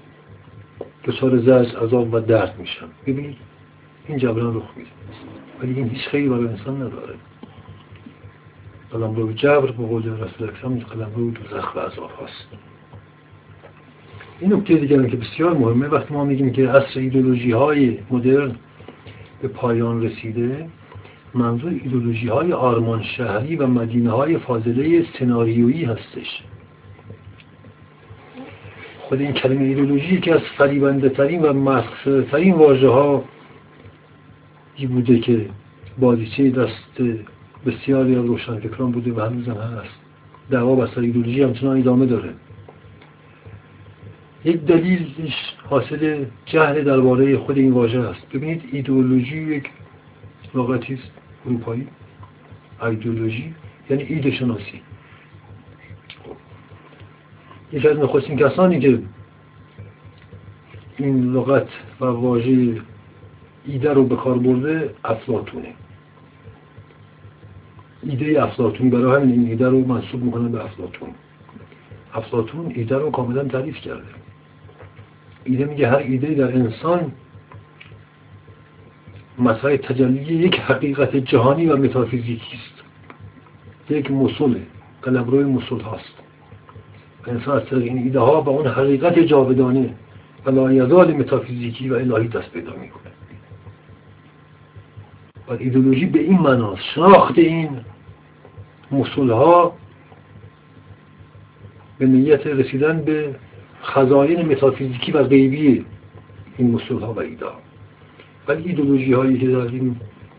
دچار 1.04 1.38
زجر 1.38 1.80
عذاب 1.80 2.14
و 2.14 2.20
درد 2.20 2.56
میشم. 2.60 2.88
ببینید 3.08 3.38
این 4.08 4.18
جبران 4.18 4.56
رخ 4.56 4.78
میده. 4.78 4.90
ولی 5.62 5.74
این 5.74 5.90
هیچ 5.90 6.08
خیلی 6.08 6.30
برای 6.30 6.48
انسان 6.48 6.76
نداره. 6.76 7.14
قلم 8.92 9.16
رو 9.16 9.34
جبر 9.34 9.72
به 9.72 9.86
قول 9.86 10.04
رسول 10.04 10.50
اکرم 10.50 10.80
قلم 10.80 11.12
رو 11.16 11.32
دوزخ 11.32 11.76
و 11.76 11.80
عذاب 11.80 12.12
هست 12.24 12.48
این 14.40 14.54
نکته 14.54 14.76
دیگر 14.76 15.04
که 15.04 15.18
بسیار 15.18 15.54
مهمه 15.54 15.88
وقتی 15.88 16.14
ما 16.14 16.26
میگیم 16.26 16.52
که 16.52 16.70
عصر 16.70 17.00
ایدولوژی 17.00 17.52
های 17.52 17.98
مدرن 18.12 18.56
به 19.42 19.48
پایان 19.48 20.04
رسیده 20.04 20.70
منظور 21.36 21.72
ایدولوژی 21.72 22.28
های 22.28 22.54
آرمان 22.54 23.04
شهری 23.04 23.56
و 23.56 23.68
مدینه 23.68 24.12
های 24.12 24.38
فاضله 24.38 25.06
سناریویی 25.20 25.84
هستش. 25.84 26.44
خود 29.00 29.22
این 29.22 29.32
کلمه 29.32 29.64
ایدولوژی 29.64 30.20
که 30.20 30.34
از 30.34 30.42
فریبنده 30.58 31.10
ترین 31.10 31.42
و 31.42 31.54
مسخ 31.54 31.96
شده 32.04 32.22
ترین 32.22 32.54
واژه 32.54 32.90
ها 32.90 33.24
بوده 34.90 35.20
که 35.20 35.50
بازیچه 36.00 36.50
دست 36.50 37.02
بسیاری 37.66 38.16
از 38.16 38.26
روشنفکران 38.26 38.92
بوده 38.92 39.14
و 39.14 39.20
هنوز 39.20 39.48
هم 39.48 39.58
هست. 39.58 39.96
دعوا 40.50 40.76
بسر 40.76 41.02
ایدولوژی 41.02 41.44
همچنان 41.44 41.80
ادامه 41.80 42.06
داره. 42.06 42.34
یک 44.46 44.62
دلیلش 44.62 45.56
حاصل 45.70 46.26
جهل 46.46 46.84
درباره 46.84 47.38
خود 47.38 47.58
این 47.58 47.72
واژه 47.72 48.00
است. 48.00 48.30
ببینید 48.34 48.64
ایدئولوژی 48.72 49.38
یک 49.38 49.70
لغتی 50.56 50.94
است. 50.94 51.25
اروپایی 51.46 51.88
ایدئولوژی 52.82 53.56
یعنی 53.90 54.04
ایده 54.04 54.32
شناسی. 54.32 54.82
یکی 57.72 57.88
از 57.88 57.98
نخستین 57.98 58.38
کسانی 58.38 58.80
که 58.80 59.00
این 60.98 61.34
لغت 61.34 61.68
و 62.02 62.06
واژه 62.06 62.82
ایده 63.66 63.94
رو 63.94 64.04
به 64.06 64.16
کار 64.16 64.38
برده 64.38 64.96
افلاتونه 65.04 65.74
ایده 68.04 68.44
افلاتون 68.44 68.90
برای 68.90 69.22
همین 69.22 69.40
این 69.40 69.50
ایده 69.50 69.70
رو 69.70 69.86
منصوب 69.86 70.24
می‌کنن 70.24 70.52
به 70.52 70.66
افلاتون 70.66 71.10
افلاتون 72.14 72.72
ایده 72.76 72.98
رو 72.98 73.12
کاملا 73.12 73.44
تعریف 73.44 73.78
کرده. 73.78 74.08
ایده 75.44 75.66
میگه 75.66 75.90
هر 75.90 75.98
ایده 75.98 76.34
در 76.34 76.56
انسان 76.56 77.12
مسئله 79.40 79.78
تجلی 79.78 80.34
یک 80.34 80.60
حقیقت 80.60 81.16
جهانی 81.16 81.66
و 81.66 81.78
متافیزیکی 81.78 82.58
است. 82.58 82.84
یک 83.90 84.12
مسئله 84.12 84.62
قلمروی 85.02 85.44
مسئول 85.44 85.82
هاست. 85.82 86.26
انسان 87.28 87.58
از 87.58 87.74
این 87.74 87.98
ایده 87.98 88.20
ها 88.20 88.42
به 88.42 88.50
اون 88.50 88.68
حقیقت 88.68 89.20
جاودانه 89.20 89.94
و 90.46 90.50
لایزال 90.50 91.14
متافیزیکی 91.14 91.90
و 91.90 91.94
الهی 91.94 92.28
دست 92.28 92.52
پیدا 92.52 92.72
می‌کنه 92.72 93.12
و 95.48 95.52
ایدولوژی 95.52 96.06
به 96.06 96.20
این 96.20 96.40
مناس 96.40 96.80
شناخت 96.96 97.38
این 97.38 97.70
مسئول 98.92 99.30
ها 99.30 99.74
به 101.98 102.06
نیت 102.06 102.48
رسیدن 102.48 103.02
به 103.02 103.36
خزاین 103.84 104.52
متافیزیکی 104.52 105.12
و 105.12 105.24
غیبی 105.24 105.86
این 106.58 106.72
مسئول 106.72 107.02
ها 107.02 107.14
و 107.14 107.20
ایده 107.20 107.46
ولی 108.48 108.64
ایدولوژی 108.70 109.14
هایی 109.14 109.38
که 109.38 109.48
در 109.48 109.58
این 109.58 109.96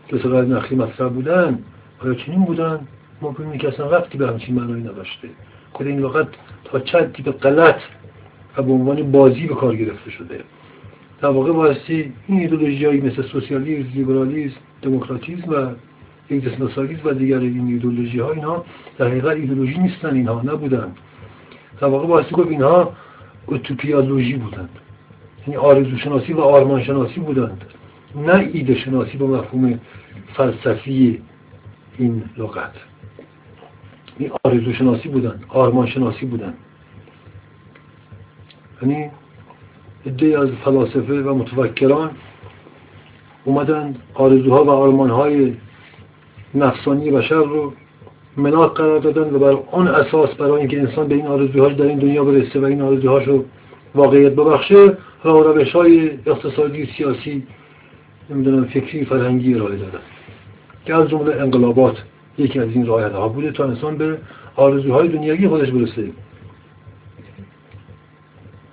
دو 0.09 0.41
نخی 0.41 0.75
مطرح 0.75 1.09
بودن 1.09 1.59
آیا 1.99 2.13
چنین 2.13 2.45
بودن؟ 2.45 2.87
ببینیم 3.21 3.57
که 3.57 3.67
اصلا 3.67 3.97
رفتی 3.97 4.17
به 4.17 4.27
همچین 4.27 4.55
معنایی 4.55 4.83
نداشته. 4.83 5.29
خود 5.73 5.87
این 5.87 5.99
لغت 5.99 6.27
تا 6.63 6.79
چند 6.79 7.11
تیپ 7.11 7.29
غلط 7.29 7.79
و 8.57 8.63
به 8.63 8.71
عنوان 8.71 9.11
بازی 9.11 9.47
به 9.47 9.55
کار 9.55 9.75
گرفته 9.75 10.11
شده. 10.11 10.39
در 11.21 11.29
واقع 11.29 11.51
بایستی 11.51 12.13
این 12.27 12.39
ایدولوژی 12.39 13.01
مثل 13.01 13.21
سوسیالیسم، 13.21 13.89
لیبرالیسم، 13.95 14.55
دموکراتیسم 14.81 15.49
و 15.49 15.69
اگزیستانسیالیسم 16.31 17.01
و 17.05 17.13
دیگر 17.13 17.39
این 17.39 17.67
ایدولوژی 17.67 18.19
ها 18.19 18.31
اینا 18.31 18.65
در 18.97 19.07
حقیقت 19.07 19.35
ایدولوژی 19.35 19.77
نیستن 19.77 20.15
اینها 20.15 20.41
نبودن. 20.41 20.91
در 21.81 21.87
واقع 21.87 22.07
بایستی 22.07 22.35
گفت 22.35 22.49
اینها 22.49 22.93
اوتوپیالوژی 23.45 24.33
بودند. 24.33 24.69
یعنی 25.47 25.57
آرزو 25.57 25.97
شناسی 25.97 26.33
و 26.33 26.39
آرمان 26.39 26.83
شناسی 26.83 27.19
بودند. 27.19 27.65
نه 28.17 28.49
ایده 28.53 28.75
شناسی 28.75 29.17
با 29.17 29.27
مفهوم 29.27 29.79
فلسفی 30.33 31.21
این 31.97 32.23
لغت. 32.37 32.73
این 34.17 34.31
آرزو 34.43 34.73
شناسی 34.73 35.09
بودن 35.09 35.39
آرمان 35.49 35.87
شناسی 35.87 36.25
بودن. 36.25 36.53
یعنی 38.81 39.09
عده 40.05 40.39
از 40.39 40.49
فلاسفه 40.49 41.21
و 41.21 41.35
متفکران 41.35 42.11
اومدن 43.45 43.95
آرزوها 44.13 44.63
و 44.63 44.69
آرمانهای 44.69 45.53
نفسانی 46.55 47.11
بشر 47.11 47.35
رو 47.35 47.73
مناق 48.37 48.77
قرار 48.77 48.99
دادن 48.99 49.35
و 49.35 49.39
بر 49.39 49.57
اون 49.71 49.87
اساس 49.87 50.29
برای 50.33 50.59
اینکه 50.59 50.79
انسان 50.79 51.07
به 51.07 51.15
این 51.15 51.27
آرزوهاش 51.27 51.73
در 51.73 51.85
این 51.85 51.99
دنیا 51.99 52.23
برسه 52.23 52.59
و 52.59 52.65
این 52.65 52.81
آرزوهاش 52.81 53.27
رو 53.27 53.45
واقعیت 53.95 54.31
ببخشه 54.31 54.97
راه 55.23 55.43
روش 55.43 55.71
های 55.71 56.09
اقتصادی 56.25 56.89
سیاسی 56.97 57.43
نمی‌دونم 58.29 58.65
فکری 58.65 59.05
فرهنگی 59.05 59.55
ارائه 59.55 59.75
دادن 59.75 59.99
که 60.85 60.95
از 60.95 61.09
جمله 61.09 61.35
انقلابات 61.35 62.03
یکی 62.37 62.59
از 62.59 62.69
این 62.69 62.85
راه 62.85 63.11
ها 63.11 63.27
بوده 63.27 63.51
تا 63.51 63.65
انسان 63.65 63.97
به 63.97 64.17
آرزوهای 64.55 65.07
دنیایی 65.07 65.47
خودش 65.47 65.71
برسه. 65.71 66.11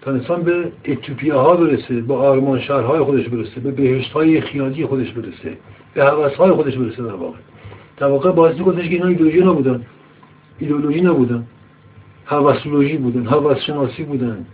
تا 0.03 0.11
انسان 0.11 0.43
به 0.43 0.73
اتوپیا 0.85 1.43
ها 1.43 1.57
برسه 1.57 2.01
به 2.01 2.15
آرمان 2.15 2.61
شهرهای 2.61 3.01
خودش 3.01 3.29
برسه 3.29 3.61
به 3.61 3.71
بهشت 3.71 4.13
های 4.13 4.41
خیالی 4.41 4.87
خودش 4.87 5.11
برسه 5.13 5.59
به 5.95 6.05
حوث 6.05 6.35
های 6.35 6.51
خودش 6.51 6.77
برسه 6.77 7.03
در 7.03 7.13
واقع. 7.13 7.37
در 7.97 8.07
واقع 8.07 8.33
باعث 8.33 8.59
گفتش 8.59 8.89
که 8.89 8.95
اینا 8.95 9.07
ایدئولوژی 9.07 9.41
نبودن. 9.41 9.85
ایدئولوژی 10.59 11.01
نبودن. 11.01 11.47
حوثولوژی 12.25 12.97
بودن 12.97 13.27
حوث 13.27 13.59
شناسی 13.59 14.03
بودن. 14.03 14.47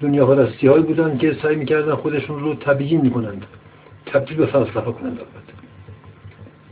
دنیا 0.00 0.26
پرستی 0.26 0.68
بودن 0.68 1.18
که 1.18 1.36
سعی 1.42 1.56
می‌کردن 1.56 1.94
خودشون 1.94 2.40
رو 2.40 2.54
تبیین 2.54 3.00
می‌کنند 3.00 3.46
تبدیل 4.06 4.36
به 4.36 4.46
فلسفه 4.46 4.80
کنند 4.80 5.18
البته. 5.18 5.52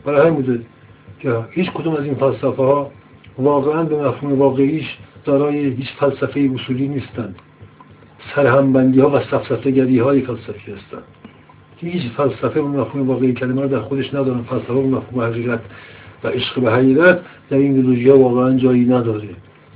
برای 0.05 0.21
همین 0.21 0.35
بوده 0.35 0.61
که 1.21 1.45
هیچ 1.51 1.71
کدوم 1.71 1.95
از 1.95 2.05
این 2.05 2.15
فلسفه 2.15 2.63
ها 2.63 2.91
واقعا 3.39 3.83
به 3.83 4.09
مفهوم 4.09 4.39
واقعیش 4.39 4.99
دارای 5.25 5.59
هیچ 5.59 5.89
فلسفه 5.99 6.51
اصولی 6.55 6.89
نیستند. 6.89 7.37
سرهمبندی 8.35 9.01
ها 9.01 9.11
و 9.11 9.21
سفسطه 9.21 10.03
های 10.05 10.21
فلسفی 10.21 10.73
هستند. 10.73 11.03
هیچ 11.77 12.13
فلسفه 12.17 12.61
و 12.61 12.69
مفهوم 12.69 13.09
واقعی 13.09 13.33
کلمه 13.33 13.63
رو 13.63 13.69
در 13.69 13.81
خودش 13.81 14.15
ندارن. 14.15 14.43
فلسفه 14.43 14.73
و 14.73 14.83
مفهوم 14.83 15.21
حقیقت 15.21 15.61
و 16.25 16.29
عشق 16.29 16.61
به 16.61 16.73
حقیقت 16.73 17.21
در 17.51 17.57
این 17.57 17.77
ایدولوژی 17.77 18.09
ها 18.09 18.19
واقعا 18.19 18.57
جایی 18.57 18.85
نداره. 18.85 19.29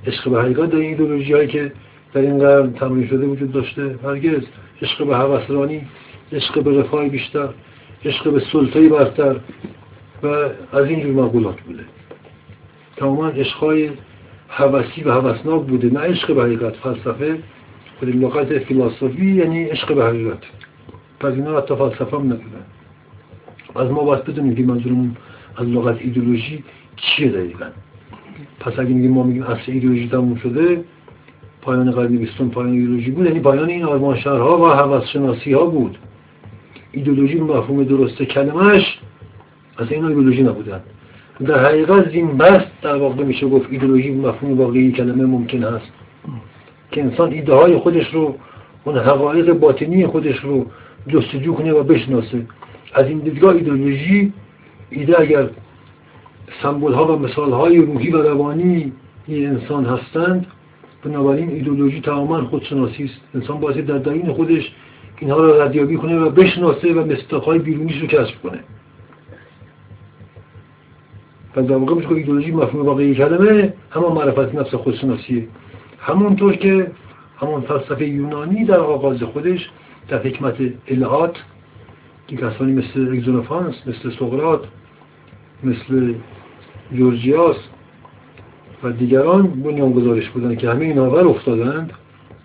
عشق 0.06 0.30
به 0.30 0.42
حقیقت 0.42 0.70
در 0.70 0.76
این 0.76 0.88
ایدولوژی 0.88 1.32
هایی 1.32 1.48
که 1.48 1.72
در 2.12 2.20
این 2.20 2.38
قرن 2.38 2.72
تمرین 2.72 3.08
شده 3.08 3.26
وجود 3.26 3.52
داشته 3.52 3.98
هرگز. 4.04 4.42
عشق 4.82 5.06
به 5.06 5.16
هوسرانی 5.16 5.82
عشق 6.32 6.62
به 6.62 6.80
رفاه 6.80 7.08
بیشتر 7.08 7.48
عشق 8.04 8.32
به 8.32 8.42
سلطه 8.52 8.88
برتر 8.88 9.36
و 10.22 10.26
از 10.72 10.86
اینجور 10.86 11.24
مقولات 11.24 11.60
بوده. 11.60 11.84
تماما 12.96 13.28
عشقهای 13.28 13.90
هوسی 14.48 15.02
و 15.02 15.12
هوسناک 15.12 15.62
بوده 15.62 15.90
نه 15.90 16.00
عشق 16.00 16.34
به 16.34 16.42
حقیقت. 16.42 16.76
فلسفه 16.76 17.38
خود 17.98 18.16
لغت 18.16 18.58
فیلاسوفی 18.58 19.34
یعنی 19.34 19.64
عشق 19.64 19.94
به 19.94 20.04
حقیقت. 20.04 20.42
پس 21.20 21.32
اینا 21.32 21.58
حتی 21.58 21.76
فلسفه 21.76 22.16
هم 22.16 22.26
ندیدن 22.26 22.66
از 23.76 23.90
ما 23.90 24.04
باید 24.04 24.24
بدونیم 24.24 24.56
که 24.56 24.62
منظورمون 24.62 25.16
از 25.56 25.66
لغت 25.66 25.98
ایدولوژی 26.00 26.64
چیه 26.96 27.28
دقیقا. 27.28 27.66
پس 28.60 28.78
اگه 28.78 28.90
میگیم 28.90 29.10
ما 29.10 29.22
میگیم 29.22 29.42
اصل 29.42 29.72
ایدولوژی 29.72 30.08
تموم 30.08 30.36
شده 30.36 30.84
پایان 31.62 31.90
قرن 31.90 32.16
بیستم 32.16 32.48
پایان 32.48 32.72
ایدولوژی 32.72 33.10
بود 33.10 33.26
یعنی 33.26 33.40
پایان 33.40 33.68
این 33.68 33.84
آرمان 33.84 34.20
شهرها 34.20 34.58
و 34.58 34.66
حوث 34.66 35.04
شناسی 35.04 35.52
ها 35.52 35.64
بود. 35.64 35.98
ایدولوژی 36.92 37.40
مفهوم 37.40 37.84
درست 37.84 38.22
کلمهش 38.22 38.98
از 39.78 39.92
این 39.92 40.04
ایدولوژی 40.04 40.42
نبودن. 40.42 40.80
در 41.46 41.64
حقیقت 41.64 42.10
زین 42.12 42.36
بست 42.36 42.70
در 42.82 42.96
واقع 42.96 43.24
میشه 43.24 43.48
گفت 43.48 43.66
ایدولوژی 43.70 44.10
مفهوم 44.10 44.58
واقعی 44.58 44.92
کلمه 44.92 45.24
ممکن 45.24 45.62
هست 45.62 45.92
که 46.90 47.02
انسان 47.02 47.32
ایده 47.32 47.54
های 47.54 47.76
خودش 47.76 48.14
رو 48.14 48.34
اون 48.84 48.98
حقایق 48.98 49.52
باطنی 49.52 50.06
خودش 50.06 50.38
رو 50.38 50.66
جستجو 51.08 51.54
کنه 51.54 51.72
و 51.72 51.82
بشناسه. 51.82 52.46
از 52.94 53.06
این 53.06 53.18
دیدگاه 53.18 53.54
ایدولوژی 53.54 54.32
ایده 54.90 55.20
اگر 55.20 55.50
سمبول 56.62 56.92
ها 56.92 57.16
و 57.16 57.18
مثال 57.18 57.52
های 57.52 57.78
روحی 57.78 58.10
و 58.10 58.22
روانی 58.22 58.92
این 59.26 59.46
انسان 59.46 59.84
هستند 59.84 60.46
بنابراین 61.04 61.50
ایدولوژی 61.50 62.00
تماما 62.00 62.44
خودشناسی 62.44 63.04
است. 63.04 63.20
انسان 63.34 63.60
باید 63.60 63.86
در 63.86 63.98
درین 63.98 64.32
خودش 64.32 64.72
اینها 65.20 65.36
را 65.36 65.64
ردیابی 65.64 65.96
کنه 65.96 66.18
و 66.18 66.30
بشناسه 66.30 66.92
و 66.92 67.06
مستاقهای 67.12 67.58
بیرونیش 67.58 68.00
رو 68.00 68.06
کسب 68.06 68.42
کنه. 68.42 68.60
و 71.56 71.62
در 71.62 71.76
واقع 71.76 71.94
میشه 71.94 72.12
ایدولوژی 72.12 72.52
مفهوم 72.52 72.86
واقعی 72.86 73.14
کلمه 73.14 73.72
همون 73.90 74.12
معرفت 74.12 74.54
نفس 74.54 74.74
خودشناسیه 74.74 75.48
همونطور 76.00 76.56
که 76.56 76.90
همون 77.36 77.60
فلسفه 77.60 78.08
یونانی 78.08 78.64
در 78.64 78.78
آغاز 78.78 79.22
خودش 79.22 79.70
در 80.08 80.22
حکمت 80.22 80.56
الهات 80.88 81.36
که 82.28 82.36
کسانی 82.36 82.72
مثل 82.72 83.08
اگزونوفانس 83.12 83.74
مثل 83.86 84.10
سقراط 84.18 84.60
مثل 85.64 86.14
جورجیاس 86.92 87.56
و 88.82 88.92
دیگران 88.92 89.46
بنیان 89.46 89.92
گذارش 89.92 90.28
بودن 90.28 90.56
که 90.56 90.70
همه 90.70 90.84
این 90.84 90.98
آور 90.98 91.28
افتادند 91.28 91.92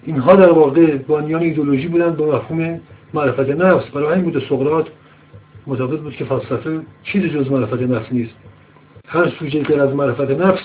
اینها 0.06 0.36
در 0.36 0.52
واقع 0.52 0.98
بانیان 0.98 1.42
ایدولوژی 1.42 1.88
بودند 1.88 2.18
با 2.18 2.26
مفهوم 2.26 2.80
معرفت 3.14 3.50
نفس. 3.50 3.90
برای 3.90 4.14
همین 4.14 4.32
بود 4.32 4.44
سقراط 4.50 4.88
معتقد 5.68 6.00
بود 6.00 6.16
که 6.16 6.26
فلسفه 6.26 6.82
چیزی 7.04 7.30
جز 7.30 7.52
معرفت 7.52 7.82
نفس 7.82 8.12
نیست. 8.12 8.34
هر 9.08 9.30
سوژه 9.30 9.64
که 9.64 9.82
از 9.82 9.96
معرفت 9.96 10.32
نفس 10.32 10.62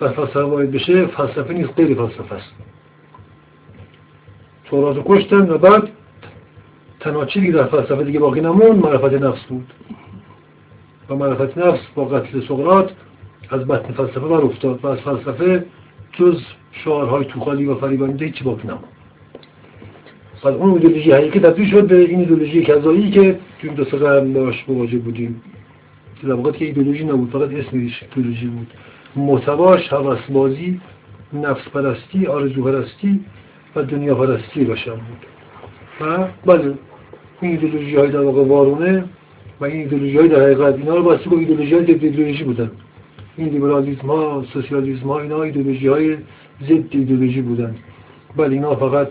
و 0.00 0.08
فلسفه 0.08 0.40
وارد 0.40 0.70
بشه 0.70 1.06
فلسفه 1.06 1.52
نیست 1.54 1.70
غیر 1.76 1.94
فلسفه 1.94 2.34
است. 2.34 2.52
سقراط 4.70 4.96
کشتن 5.06 5.50
و 5.50 5.58
بعد 5.58 5.88
تنها 7.00 7.24
چیزی 7.24 7.52
در 7.52 7.64
فلسفه 7.64 8.04
دیگه 8.04 8.18
باقی 8.18 8.40
نمون 8.40 8.76
معرفت 8.76 9.22
نفس 9.22 9.44
بود. 9.44 9.72
و 11.08 11.14
معرفت 11.14 11.58
نفس 11.58 11.80
با 11.94 12.04
قتل 12.04 12.40
سقراط 12.40 12.90
از 13.50 13.60
بطن 13.60 13.92
فلسفه 13.92 14.20
بر 14.20 14.40
افتاد 14.40 14.84
و 14.84 14.86
از 14.86 14.98
فلسفه 14.98 15.64
جز 16.16 16.40
شعارهای 16.72 17.24
توخالی 17.24 17.66
و 17.66 17.74
فریبانده 17.74 18.24
هیچی 18.24 18.44
باقی 18.44 18.68
نمون 18.68 18.80
بعد 20.46 20.54
اون 20.54 20.72
ایدولوژی 20.72 21.12
حقیقی 21.12 21.40
تبدیل 21.40 21.70
شد 21.70 21.86
به 21.86 21.98
این 21.98 22.18
ایدولوژی 22.18 22.62
کذایی 22.62 23.10
که 23.10 23.38
توی 23.60 23.70
دو 23.70 23.84
سه 23.84 23.96
قرن 23.96 24.32
باش 24.32 24.64
مواجه 24.68 24.98
بودیم. 24.98 25.42
در 26.22 26.32
واقع 26.32 26.52
که 26.52 26.64
ایدولوژی 26.64 27.04
نبود 27.04 27.30
فقط 27.30 27.50
اسمش 27.54 28.02
ایدولوژی 28.02 28.46
بود. 28.46 28.66
محتواش 29.16 29.92
نفس 31.32 31.68
پرستی 31.74 32.26
آرزو 32.26 32.62
پرستی 32.62 33.20
و 33.76 33.82
دنیا 33.82 34.14
پرستی 34.14 34.64
باشم 34.64 34.94
بود. 34.94 35.26
بله 36.46 36.74
این 37.40 37.50
ایدولوژی 37.50 37.96
های 37.96 38.10
در 38.10 38.20
واقع 38.20 38.44
وارونه 38.44 39.04
و 39.60 39.64
این 39.64 39.76
ایدولوژی 39.76 40.18
های 40.18 40.28
در 40.28 40.42
حقیقت 40.42 40.74
اینا 40.74 40.96
رو 40.96 41.02
باستی 41.02 41.30
با 41.30 41.38
ایدولوژی 41.38 41.74
های 41.74 41.84
ایدولوژی 41.86 42.44
بودن. 42.44 42.70
این 43.36 43.48
لیبرالیسم 43.48 44.06
ها 44.06 44.44
سوسیالیسم 44.52 45.08
ها 45.08 45.20
اینا 45.20 45.42
ایدولوژی 45.42 45.88
های 45.88 46.16
ضد 46.62 46.84
ایدولوژی 46.90 47.42
بودن 47.42 47.74
بله 48.36 48.52
اینا 48.52 48.74
فقط 48.74 49.08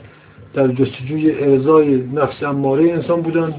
در 0.54 0.68
جستجوی 0.68 1.32
ارزای 1.32 2.04
نفس 2.14 2.44
اماره 2.44 2.92
انسان 2.92 3.22
بودن 3.22 3.54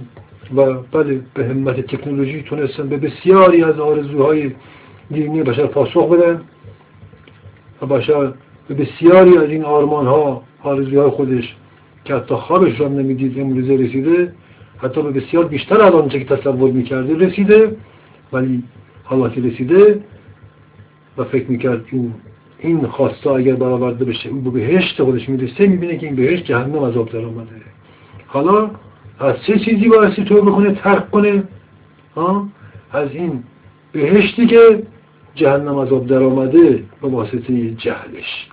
و 0.56 0.72
بله 0.92 1.20
به 1.34 1.46
همت 1.46 1.80
تکنولوژی 1.80 2.42
تونستن 2.42 2.88
به 2.88 2.96
بسیاری 2.96 3.64
از 3.64 3.78
آرزوهای 3.78 4.50
دینی 5.10 5.42
بشر 5.42 5.66
پاسخ 5.66 6.08
بدن 6.08 6.40
و 7.82 7.86
بشر 7.86 8.32
به 8.68 8.74
بسیاری 8.74 9.38
از 9.38 9.50
این 9.50 9.64
آرمان 9.64 10.06
ها 10.06 10.42
آرزوهای 10.62 11.10
خودش 11.10 11.56
که 12.04 12.14
حتی 12.14 12.34
خوابش 12.34 12.80
را 12.80 12.88
نمی‌دید 12.88 13.40
امروزه 13.40 13.74
رسیده 13.76 14.32
حتی 14.78 15.02
به 15.02 15.10
بسیار 15.10 15.44
بیشتر 15.44 15.82
از 15.82 15.94
آنچه 15.94 16.18
که 16.18 16.36
تصور 16.36 16.70
می‌کرده 16.70 17.26
رسیده 17.26 17.76
ولی 18.32 18.62
حالا 19.04 19.28
که 19.28 19.40
رسیده. 19.40 20.00
و 21.18 21.24
فکر 21.24 21.50
می‌کرد 21.50 21.84
این 21.90 22.14
این 22.58 22.86
خواسته 22.86 23.30
اگر 23.30 23.54
برآورده 23.54 24.04
بشه 24.04 24.28
او 24.28 24.40
به 24.40 24.50
بهشت 24.50 25.02
خودش 25.02 25.28
می‌رسه 25.28 25.66
می‌بینه 25.66 25.98
که 25.98 26.06
این 26.06 26.16
بهشت 26.16 26.44
جهنم 26.44 26.82
از 26.82 26.96
آب 26.96 27.10
حالا 28.26 28.70
از 29.18 29.34
چه 29.46 29.58
چیزی 29.58 29.88
بایستی 29.88 30.24
تو 30.24 30.42
بکنه 30.42 30.72
ترک 30.72 31.10
کنه؟ 31.10 31.42
ها؟ 32.16 32.48
از 32.92 33.10
این 33.12 33.42
بهشتی 33.92 34.46
که 34.46 34.82
جهنم 35.34 35.78
از 35.78 35.92
آب 35.92 36.06
در 36.06 36.22
آمده 36.22 36.84
به 37.02 37.08
واسطه 37.08 37.70
جهلش. 37.70 38.48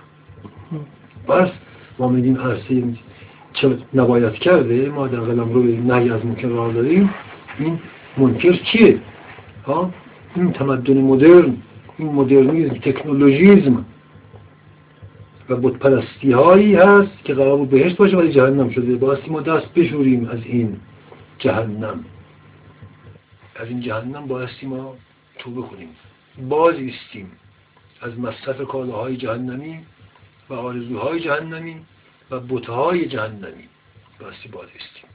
بس 1.28 1.48
ما 1.98 2.08
میگیم 2.08 2.38
عرصه 2.38 2.82
چه 3.52 3.78
نباید 3.94 4.32
کرده 4.32 4.88
ما 4.88 5.08
در 5.08 5.20
قلم 5.20 5.52
رو 5.52 5.62
نهی 5.62 6.10
از 6.10 6.26
منکر 6.26 6.48
راه 6.48 6.72
داریم 6.72 7.10
این 7.58 7.78
منکر 8.16 8.52
چیه؟ 8.52 8.98
ها؟ 9.66 9.90
این 10.36 10.52
تمدن 10.52 11.00
مدرن. 11.00 11.56
این 11.98 12.12
مدرنیزم 12.12 12.74
تکنولوژیزم 12.74 13.84
و 15.48 15.56
بودپرستی 15.56 16.32
هایی 16.32 16.74
هست 16.74 17.24
که 17.24 17.34
قرار 17.34 17.56
بود 17.56 17.70
بهشت 17.70 17.96
باشه 17.96 18.16
ولی 18.16 18.32
جهنم 18.32 18.70
شده. 18.70 18.96
باستی 18.96 19.30
ما 19.30 19.40
دست 19.40 19.74
بشوریم 19.74 20.28
از 20.28 20.38
این 20.44 20.80
جهنم. 21.38 22.04
از 23.56 23.68
این 23.68 23.80
جهنم 23.80 24.26
بایستی 24.26 24.66
ما 24.66 24.96
توبه 25.38 25.62
کنیم. 25.62 25.88
باز 26.48 26.74
ایستیم 26.74 27.32
از 28.00 28.18
مصرف 28.18 28.60
کالاهای 28.60 29.16
جهنمی 29.16 29.78
و 30.50 30.54
آرزوهای 30.54 31.20
جهنمی 31.20 31.76
و 32.30 32.40
بتهای 32.40 33.06
جهنمی. 33.06 33.68
بایستی 34.20 34.48
باز 34.48 34.68
ایستیم. 34.74 35.13